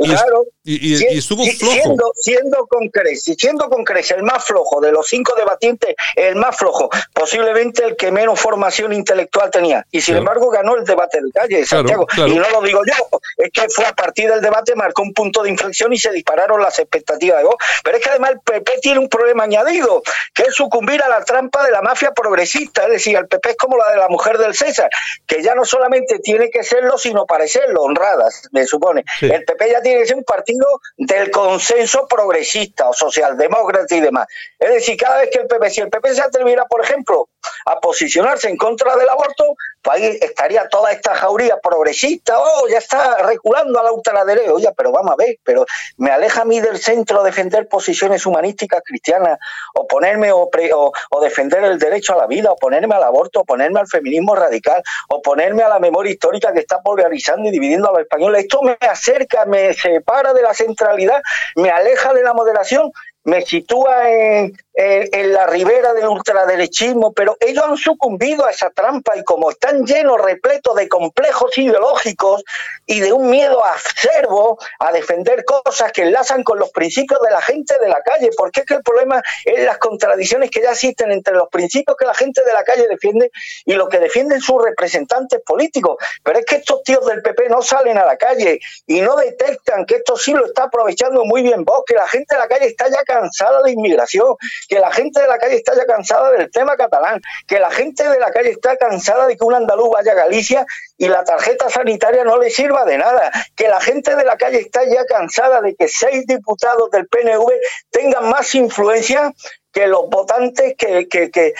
y, 0.67 1.17
estuvo 1.17 1.45
flojo. 1.45 1.73
Siendo, 1.73 2.11
siendo, 2.13 2.67
con 2.67 2.89
Cres, 2.89 3.23
siendo 3.23 3.69
con 3.69 3.85
Cres 3.85 4.11
el 4.11 4.21
más 4.21 4.43
flojo 4.43 4.81
de 4.81 4.91
los 4.91 5.07
cinco 5.07 5.33
debatientes, 5.35 5.95
el 6.13 6.35
más 6.35 6.57
flojo, 6.57 6.89
posiblemente 7.13 7.85
el 7.85 7.95
que 7.95 8.11
menos 8.11 8.37
formación 8.37 8.91
intelectual 8.91 9.49
tenía. 9.49 9.87
Y 9.91 10.01
sin 10.01 10.17
embargo 10.17 10.49
ganó 10.49 10.75
el 10.75 10.83
debate 10.83 11.21
de 11.21 11.31
calle, 11.31 11.65
Santiago. 11.65 12.05
Y 12.17 12.35
no 12.35 12.49
lo 12.49 12.61
digo 12.61 12.81
yo, 12.85 13.19
es 13.37 13.49
que 13.53 13.69
fue 13.69 13.85
a 13.85 13.93
partir 13.93 14.29
del 14.29 14.41
debate, 14.41 14.75
marcó 14.75 15.03
un 15.03 15.13
punto 15.13 15.41
de 15.41 15.51
inflexión 15.51 15.93
y 15.93 15.97
se 15.97 16.11
dispararon 16.11 16.61
las 16.61 16.77
expectativas 16.77 17.37
de 17.37 17.45
vos. 17.45 17.55
Pero 17.85 17.95
es 17.95 18.03
que 18.03 18.09
además 18.09 18.31
el 18.31 18.41
PP 18.41 18.71
tiene 18.81 18.99
un 18.99 19.07
problema 19.07 19.45
añadido, 19.45 20.03
que 20.33 20.43
es 20.43 20.53
sucumbir 20.53 21.01
a 21.01 21.07
la 21.07 21.23
trampa 21.23 21.63
de 21.63 21.71
la 21.71 21.81
mafia 21.81 22.11
progresista. 22.11 22.83
Es 22.83 22.89
decir, 22.89 23.15
el 23.15 23.29
PP 23.29 23.51
es 23.51 23.55
como 23.55 23.77
la 23.77 23.89
de 23.89 23.97
la 23.99 24.09
mujer 24.09 24.37
del 24.37 24.53
César, 24.53 24.89
que 25.25 25.41
ya 25.41 25.55
no 25.55 25.63
solamente 25.63 26.19
tiene 26.19 26.49
que 26.49 26.63
serlo, 26.63 26.97
sino 26.97 27.25
parecerlo, 27.25 27.83
honradas, 27.83 28.49
me 28.51 28.65
supone. 28.65 28.96
El 29.21 29.43
PP 29.43 29.71
ya 29.71 29.81
tiene 29.81 29.99
que 29.99 30.07
ser 30.07 30.17
un 30.17 30.23
partido 30.23 30.65
del 30.97 31.31
consenso 31.31 32.07
progresista 32.07 32.89
o 32.89 32.93
socialdemócrata 32.93 33.95
y 33.95 33.99
demás. 33.99 34.27
Es 34.59 34.73
decir, 34.73 34.97
cada 34.97 35.21
vez 35.21 35.29
que 35.31 35.39
el 35.39 35.47
PP, 35.47 35.69
si 35.69 35.81
el 35.81 35.89
PP 35.89 36.13
se 36.13 36.21
atreviera, 36.21 36.65
por 36.65 36.83
ejemplo, 36.83 37.29
a 37.65 37.79
posicionarse 37.79 38.49
en 38.49 38.57
contra 38.57 38.95
del 38.95 39.09
aborto, 39.09 39.55
pues 39.81 39.97
ahí 39.97 40.17
estaría 40.21 40.67
toda 40.67 40.91
esta 40.91 41.15
jauría 41.15 41.57
progresista, 41.61 42.37
oh, 42.39 42.67
ya 42.69 42.77
está 42.77 43.17
reculando 43.23 43.79
a 43.79 43.83
la 43.83 43.91
ultraderecha, 43.91 44.53
oye, 44.53 44.69
pero 44.75 44.91
vamos 44.91 45.13
a 45.13 45.15
ver, 45.15 45.37
pero 45.43 45.65
me 45.97 46.11
aleja 46.11 46.41
a 46.41 46.45
mí 46.45 46.59
del 46.59 46.77
centro 46.77 47.23
defender 47.23 47.67
posiciones 47.67 48.25
humanísticas 48.25 48.81
cristianas, 48.83 49.39
o 49.73 49.87
ponerme 49.87 50.31
o, 50.31 50.49
o, 50.49 51.21
defender 51.21 51.63
el 51.63 51.79
derecho 51.79 52.13
a 52.13 52.17
la 52.17 52.27
vida, 52.27 52.51
o 52.51 52.55
ponerme 52.55 52.95
al 52.95 53.03
aborto, 53.03 53.41
o 53.41 53.45
ponerme 53.45 53.79
al 53.79 53.87
feminismo 53.87 54.35
radical, 54.35 54.81
o 55.09 55.21
ponerme 55.21 55.63
a 55.63 55.69
la 55.69 55.79
memoria 55.79 56.11
histórica 56.11 56.53
que 56.53 56.59
está 56.59 56.81
polarizando 56.81 57.47
y 57.47 57.51
dividiendo 57.51 57.89
a 57.89 57.91
los 57.91 58.01
españoles. 58.01 58.43
Esto 58.43 58.61
me 58.61 58.77
acerca, 58.81 59.45
me 59.45 59.73
separa 59.73 60.33
de 60.33 60.41
la 60.41 60.53
centralidad, 60.53 61.21
me 61.55 61.69
aleja 61.69 62.13
de 62.13 62.23
la 62.23 62.33
moderación, 62.33 62.91
me 63.23 63.41
sitúa 63.41 64.09
en, 64.09 64.57
en, 64.79 65.33
la 65.33 65.47
ribera 65.47 65.93
del 65.93 66.07
ultraderechismo, 66.07 67.11
pero 67.11 67.35
ellos 67.39 67.63
han 67.65 67.77
sucumbido 67.77 68.45
a 68.45 68.51
esa 68.51 68.69
trampa 68.69 69.17
y 69.17 69.23
como 69.23 69.49
están 69.49 69.85
llenos, 69.85 70.21
repletos 70.21 70.75
de 70.75 70.87
complejos 70.87 71.57
ideológicos 71.57 72.43
y 72.85 72.99
de 72.99 73.11
un 73.11 73.27
miedo 73.29 73.63
acervo 73.65 74.59
a 74.79 74.91
defender 74.91 75.43
cosas 75.45 75.91
que 75.91 76.03
enlazan 76.03 76.43
con 76.43 76.59
los 76.59 76.69
principios 76.69 77.19
de 77.21 77.31
la 77.31 77.41
gente 77.41 77.79
de 77.79 77.89
la 77.89 78.01
calle, 78.01 78.29
porque 78.37 78.61
es 78.61 78.65
que 78.67 78.75
el 78.75 78.83
problema 78.83 79.21
es 79.45 79.65
las 79.65 79.79
contradicciones 79.79 80.51
que 80.51 80.61
ya 80.61 80.71
existen 80.71 81.11
entre 81.11 81.33
los 81.33 81.49
principios 81.49 81.97
que 81.97 82.05
la 82.05 82.13
gente 82.13 82.43
de 82.43 82.53
la 82.53 82.63
calle 82.63 82.87
defiende 82.87 83.31
y 83.65 83.73
lo 83.73 83.89
que 83.89 83.97
defienden 83.97 84.41
sus 84.41 84.63
representantes 84.63 85.41
políticos. 85.43 85.97
Pero 86.23 86.37
es 86.37 86.45
que 86.45 86.57
estos 86.57 86.83
tíos 86.83 87.03
del 87.07 87.23
PP 87.23 87.49
no 87.49 87.63
salen 87.63 87.97
a 87.97 88.05
la 88.05 88.17
calle 88.17 88.59
y 88.85 89.01
no 89.01 89.15
detectan 89.15 89.87
que 89.87 89.95
esto 89.95 90.15
sí 90.17 90.33
lo 90.33 90.45
está 90.45 90.65
aprovechando 90.65 91.25
muy 91.25 91.41
bien 91.41 91.65
vos, 91.65 91.81
que 91.85 91.95
la 91.95 92.07
gente 92.07 92.35
de 92.35 92.39
la 92.39 92.47
calle 92.47 92.67
está 92.67 92.87
ya 92.89 93.03
cansada 93.03 93.63
de 93.63 93.71
inmigración, 93.71 94.35
que 94.67 94.79
la 94.79 94.91
gente 94.91 95.21
de 95.21 95.27
la 95.27 95.37
calle 95.37 95.55
está 95.55 95.75
ya 95.75 95.85
cansada 95.85 96.31
del 96.31 96.51
tema 96.51 96.75
catalán, 96.75 97.21
que 97.47 97.59
la 97.59 97.71
gente 97.71 98.07
de 98.07 98.19
la 98.19 98.31
calle 98.31 98.51
está 98.51 98.75
cansada 98.77 99.27
de 99.27 99.37
que 99.37 99.43
un 99.43 99.53
andaluz 99.53 99.89
vaya 99.89 100.11
a 100.11 100.15
Galicia 100.15 100.65
y 100.97 101.07
la 101.07 101.23
tarjeta 101.23 101.69
sanitaria 101.69 102.23
no 102.23 102.37
le 102.37 102.49
sirva 102.49 102.85
de 102.85 102.97
nada, 102.97 103.31
que 103.55 103.67
la 103.67 103.79
gente 103.79 104.15
de 104.15 104.25
la 104.25 104.37
calle 104.37 104.59
está 104.59 104.83
ya 104.85 105.05
cansada 105.05 105.61
de 105.61 105.75
que 105.75 105.87
seis 105.87 106.25
diputados 106.27 106.89
del 106.91 107.07
PNV 107.07 107.45
tengan 107.91 108.29
más 108.29 108.53
influencia 108.55 109.33
que 109.71 109.87
los 109.87 110.09
votantes 110.09 110.75
que, 110.77 111.07
que, 111.07 111.29
que, 111.31 111.53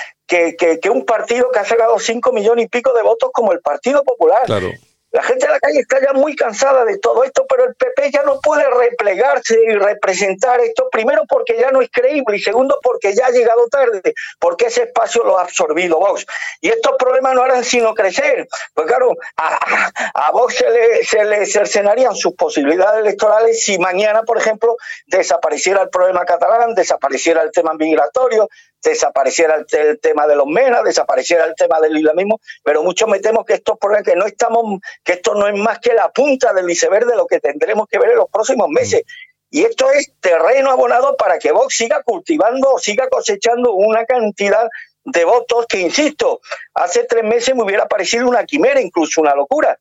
que, 0.82 0.90
un 0.90 1.06
partido 1.06 1.52
que 1.52 1.60
ha 1.60 1.66
sacado 1.66 2.00
cinco 2.00 2.32
millones 2.34 2.66
y 2.66 2.68
pico 2.68 2.94
de 2.94 3.04
votos 3.04 3.30
como 3.32 3.52
el 3.54 3.62
Partido 3.62 4.04
Popular. 4.04 4.44
Claro. 4.46 4.72
La 5.18 5.24
gente 5.24 5.48
de 5.48 5.52
la 5.52 5.60
calle 5.60 5.80
está 5.80 6.00
ya 6.00 6.14
muy 6.14 6.36
cansada 6.36 6.86
de 6.86 7.00
todo 7.00 7.24
esto, 7.24 7.44
pero 7.50 7.66
el 7.66 7.74
PP 7.74 8.12
ya 8.12 8.22
no 8.22 8.40
puede 8.40 8.70
replegarse 8.70 9.58
y 9.68 9.74
representar 9.74 10.62
esto, 10.62 10.90
primero 10.92 11.24
porque 11.28 11.58
ya 11.60 11.72
no 11.72 11.82
es 11.82 11.90
creíble 11.92 12.38
y 12.38 12.40
segundo 12.40 12.80
porque 12.84 13.16
ya 13.16 13.26
ha 13.26 13.32
llegado 13.32 13.68
tarde, 13.68 14.14
porque 14.40 14.68
ese 14.68 14.84
espacio 14.84 15.24
lo 15.24 15.40
ha 15.40 15.42
absorbido 15.42 15.98
Vox. 15.98 16.28
Y 16.62 16.70
estos 16.70 16.98
problemas 17.00 17.34
no 17.34 17.42
harán 17.42 17.64
sino 17.64 17.96
crecer. 17.96 18.48
Pues 18.76 18.86
claro, 18.86 19.16
a, 19.38 20.30
Vox 20.34 20.58
se 20.58 20.70
le, 20.70 21.04
se 21.04 21.26
le 21.26 21.48
cercenarían 21.48 22.16
sus 22.16 22.36
posibilidades 22.36 23.02
electorales 23.02 23.64
si 23.66 23.80
mañana, 23.80 24.22
por 24.22 24.38
ejemplo, 24.38 24.78
desapareciera 25.08 25.82
el 25.82 25.90
problema 25.90 26.26
catalán, 26.26 26.76
desapareciera 26.76 27.42
el 27.42 27.52
tema 27.52 27.74
migratorio, 27.74 28.50
desapareciera 28.84 29.56
el, 29.56 30.00
tema 30.00 30.28
de 30.28 30.36
los 30.36 30.48
menas, 30.48 30.84
desapareciera 30.84 31.46
el 31.46 31.56
tema 31.56 31.80
del 31.80 31.98
islamismo, 31.98 32.40
pero 32.64 32.84
mucho 32.84 33.08
me 33.08 33.20
temo 33.20 33.44
que 33.44 33.56
estos 33.56 33.78
problemas 33.78 34.06
que 34.06 34.16
no 34.16 34.26
estamos, 34.26 34.80
que 35.04 35.14
esto 35.14 35.36
no 35.36 35.48
es 35.48 35.56
más 35.56 35.80
que 35.80 35.94
la 35.94 36.10
punta 36.12 36.54
del 36.54 36.70
iceberg 36.70 37.06
de 37.06 37.16
lo 37.16 37.28
que 37.28 37.40
tendremos 37.40 37.88
que 37.88 38.00
ver 38.00 38.12
en 38.12 38.18
los 38.18 38.30
próximos 38.30 38.70
meses. 38.70 39.04
Y 39.50 39.64
esto 39.64 39.90
es 39.92 40.12
terreno 40.20 40.72
abonado 40.72 41.16
para 41.16 41.40
que 41.40 41.52
Vox 41.52 41.76
siga 41.76 42.04
cultivando, 42.04 42.78
siga 42.80 43.08
cosechando 43.10 43.74
una 43.74 44.06
cantidad 44.06 44.68
de 45.06 45.24
votos 45.24 45.66
que, 45.68 45.80
insisto, 45.80 46.42
hace 46.74 47.06
tres 47.06 47.24
meses 47.24 47.56
me 47.56 47.64
hubiera 47.64 47.88
parecido 47.88 48.28
una 48.28 48.44
quimera, 48.44 48.82
incluso 48.82 49.22
una 49.22 49.34
locura 49.36 49.78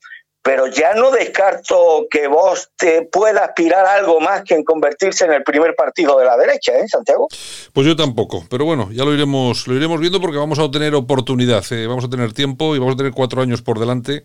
pero 0.47 0.69
ya 0.69 0.95
no 0.95 1.11
descarto 1.11 2.07
que 2.09 2.29
vos 2.29 2.71
te 2.77 3.03
pueda 3.03 3.47
aspirar 3.47 3.85
a 3.85 3.95
algo 3.95 4.21
más 4.21 4.45
que 4.45 4.55
en 4.55 4.63
convertirse 4.63 5.25
en 5.25 5.33
el 5.33 5.43
primer 5.43 5.75
partido 5.75 6.17
de 6.21 6.25
la 6.25 6.37
derecha, 6.37 6.71
¿eh, 6.79 6.87
Santiago? 6.87 7.27
Pues 7.73 7.85
yo 7.85 7.97
tampoco, 7.97 8.45
pero 8.49 8.65
bueno, 8.65 8.89
ya 8.93 9.05
lo 9.05 9.13
iremos, 9.13 9.67
lo 9.67 9.75
iremos 9.75 9.99
viendo 9.99 10.21
porque 10.21 10.39
vamos 10.39 10.61
a 10.61 10.71
tener 10.71 10.95
oportunidad, 10.95 11.65
eh, 11.73 11.89
vamos 11.89 12.05
a 12.05 12.09
tener 12.09 12.33
tiempo 12.33 12.77
y 12.77 12.79
vamos 12.79 12.95
a 12.95 12.97
tener 12.97 13.11
cuatro 13.13 13.43
años 13.43 13.61
por 13.61 13.81
delante 13.81 14.23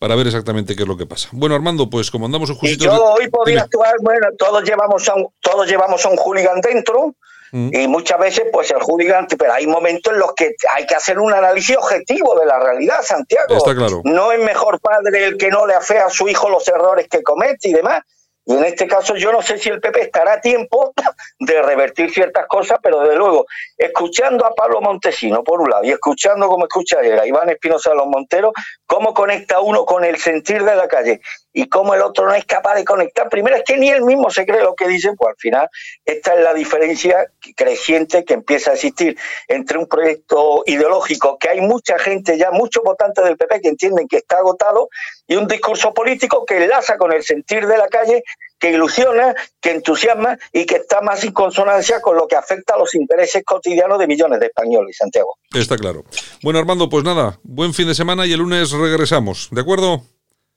para 0.00 0.16
ver 0.16 0.26
exactamente 0.26 0.74
qué 0.74 0.82
es 0.82 0.88
lo 0.88 0.96
que 0.96 1.06
pasa. 1.06 1.28
Bueno, 1.30 1.54
Armando, 1.54 1.88
pues 1.88 2.10
como 2.10 2.26
andamos 2.26 2.50
Y 2.62 2.76
yo 2.76 3.04
hoy 3.12 3.28
podría 3.28 3.62
actuar, 3.62 3.94
bueno, 4.00 4.26
todos 4.36 4.64
llevamos 4.64 5.08
a 5.08 5.14
un, 5.14 5.28
todos 5.40 5.68
llevamos 5.68 6.04
a 6.04 6.08
un 6.08 6.16
hooligan 6.16 6.60
dentro, 6.60 7.14
Mm. 7.52 7.70
Y 7.72 7.88
muchas 7.88 8.18
veces, 8.18 8.44
pues 8.52 8.70
el 8.70 8.78
hooligan, 8.78 9.26
pero 9.38 9.52
hay 9.52 9.66
momentos 9.66 10.12
en 10.12 10.20
los 10.20 10.32
que 10.34 10.54
hay 10.74 10.86
que 10.86 10.94
hacer 10.94 11.18
un 11.18 11.32
análisis 11.32 11.76
objetivo 11.76 12.38
de 12.38 12.46
la 12.46 12.58
realidad, 12.58 13.00
Santiago. 13.02 13.56
Está 13.56 13.74
claro. 13.74 14.02
No 14.04 14.32
es 14.32 14.40
mejor 14.40 14.80
padre 14.80 15.26
el 15.26 15.36
que 15.36 15.48
no 15.48 15.66
le 15.66 15.74
afea 15.74 16.06
a 16.06 16.10
su 16.10 16.28
hijo 16.28 16.48
los 16.48 16.66
errores 16.68 17.08
que 17.08 17.22
comete 17.22 17.68
y 17.68 17.72
demás. 17.72 18.00
Y 18.46 18.54
en 18.54 18.64
este 18.64 18.86
caso 18.88 19.16
yo 19.16 19.32
no 19.32 19.42
sé 19.42 19.58
si 19.58 19.68
el 19.68 19.80
PP 19.80 20.00
estará 20.00 20.34
a 20.34 20.40
tiempo 20.40 20.92
de 21.38 21.62
revertir 21.62 22.10
ciertas 22.10 22.46
cosas, 22.46 22.78
pero 22.82 23.00
de 23.00 23.14
luego, 23.14 23.46
escuchando 23.76 24.46
a 24.46 24.54
Pablo 24.54 24.80
Montesino 24.80 25.44
por 25.44 25.60
un 25.60 25.70
lado 25.70 25.84
y 25.84 25.90
escuchando 25.90 26.48
como 26.48 26.64
escucha 26.64 26.98
a 26.98 27.26
Iván 27.26 27.50
Espinosa 27.50 27.90
de 27.90 27.96
los 27.96 28.06
Monteros, 28.06 28.52
cómo 28.86 29.12
conecta 29.14 29.60
uno 29.60 29.84
con 29.84 30.04
el 30.04 30.16
sentir 30.16 30.64
de 30.64 30.74
la 30.74 30.88
calle 30.88 31.20
y 31.52 31.68
cómo 31.68 31.94
el 31.94 32.02
otro 32.02 32.26
no 32.26 32.34
es 32.34 32.44
capaz 32.44 32.74
de 32.74 32.84
conectar. 32.84 33.28
Primero 33.28 33.56
es 33.56 33.62
que 33.64 33.76
ni 33.76 33.90
él 33.90 34.02
mismo 34.02 34.30
se 34.30 34.46
cree 34.46 34.62
lo 34.62 34.74
que 34.74 34.88
dice, 34.88 35.12
pues 35.16 35.30
al 35.30 35.36
final 35.36 35.68
esta 36.04 36.34
es 36.34 36.40
la 36.40 36.54
diferencia 36.54 37.26
creciente 37.56 38.24
que 38.24 38.34
empieza 38.34 38.70
a 38.70 38.74
existir 38.74 39.16
entre 39.48 39.78
un 39.78 39.86
proyecto 39.86 40.62
ideológico 40.66 41.38
que 41.38 41.50
hay 41.50 41.60
mucha 41.60 41.98
gente 41.98 42.38
ya, 42.38 42.50
muchos 42.50 42.82
votantes 42.84 43.24
del 43.24 43.36
PP 43.36 43.60
que 43.60 43.68
entienden 43.68 44.08
que 44.08 44.18
está 44.18 44.38
agotado 44.38 44.88
y 45.26 45.36
un 45.36 45.46
discurso 45.46 45.92
político 45.92 46.44
que 46.44 46.62
enlaza 46.62 46.96
con 46.96 47.12
el 47.12 47.22
sentir 47.22 47.66
de 47.66 47.78
la 47.78 47.88
calle, 47.88 48.22
que 48.58 48.70
ilusiona, 48.70 49.34
que 49.60 49.70
entusiasma 49.70 50.38
y 50.52 50.66
que 50.66 50.76
está 50.76 51.00
más 51.00 51.24
en 51.24 51.32
consonancia 51.32 52.00
con 52.00 52.16
lo 52.16 52.28
que 52.28 52.36
afecta 52.36 52.74
a 52.74 52.78
los 52.78 52.94
intereses 52.94 53.42
cotidianos 53.44 53.98
de 53.98 54.06
millones 54.06 54.40
de 54.40 54.46
españoles, 54.46 54.96
Santiago. 54.96 55.36
Está 55.54 55.76
claro. 55.76 56.04
Bueno, 56.42 56.58
Armando, 56.58 56.88
pues 56.88 57.04
nada, 57.04 57.38
buen 57.42 57.74
fin 57.74 57.86
de 57.86 57.94
semana 57.94 58.26
y 58.26 58.32
el 58.32 58.40
lunes 58.40 58.70
regresamos, 58.72 59.48
¿de 59.50 59.60
acuerdo? 59.60 60.02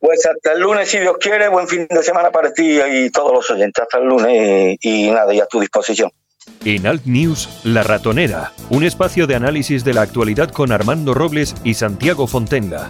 Pues 0.04 0.26
hasta 0.26 0.52
el 0.52 0.60
lunes, 0.60 0.90
si 0.90 1.00
Dios 1.00 1.16
quiere, 1.18 1.48
buen 1.48 1.66
fin 1.66 1.88
de 1.90 2.04
semana 2.04 2.30
para 2.30 2.52
ti 2.52 2.78
y 2.78 3.10
todos 3.10 3.32
los 3.32 3.50
oyentes. 3.50 3.84
Hasta 3.84 4.00
el 4.00 4.04
lunes 4.04 4.78
y, 4.82 5.10
nada, 5.10 5.34
y 5.34 5.40
a 5.40 5.46
tu 5.46 5.62
disposición. 5.62 6.12
En 6.66 6.86
Alt 6.86 7.06
News, 7.06 7.62
La 7.64 7.84
Ratonera, 7.84 8.52
un 8.70 8.84
espacio 8.84 9.28
de 9.28 9.36
análisis 9.36 9.86
de 9.86 9.94
la 9.94 10.02
actualidad 10.02 10.50
con 10.50 10.74
Armando 10.74 11.14
Robles 11.14 11.56
y 11.64 11.76
Santiago 11.76 12.28
Fontenga. 12.28 12.90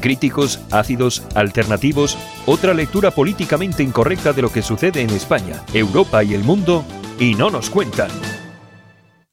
Críticos, 0.00 0.58
ácidos, 0.70 1.22
alternativos, 1.34 2.16
otra 2.46 2.72
lectura 2.72 3.10
políticamente 3.10 3.82
incorrecta 3.82 4.32
de 4.32 4.40
lo 4.40 4.50
que 4.50 4.62
sucede 4.62 5.02
en 5.02 5.10
España, 5.10 5.62
Europa 5.74 6.24
y 6.24 6.32
el 6.32 6.44
mundo, 6.44 6.82
y 7.18 7.34
no 7.34 7.50
nos 7.50 7.68
cuentan. 7.68 8.08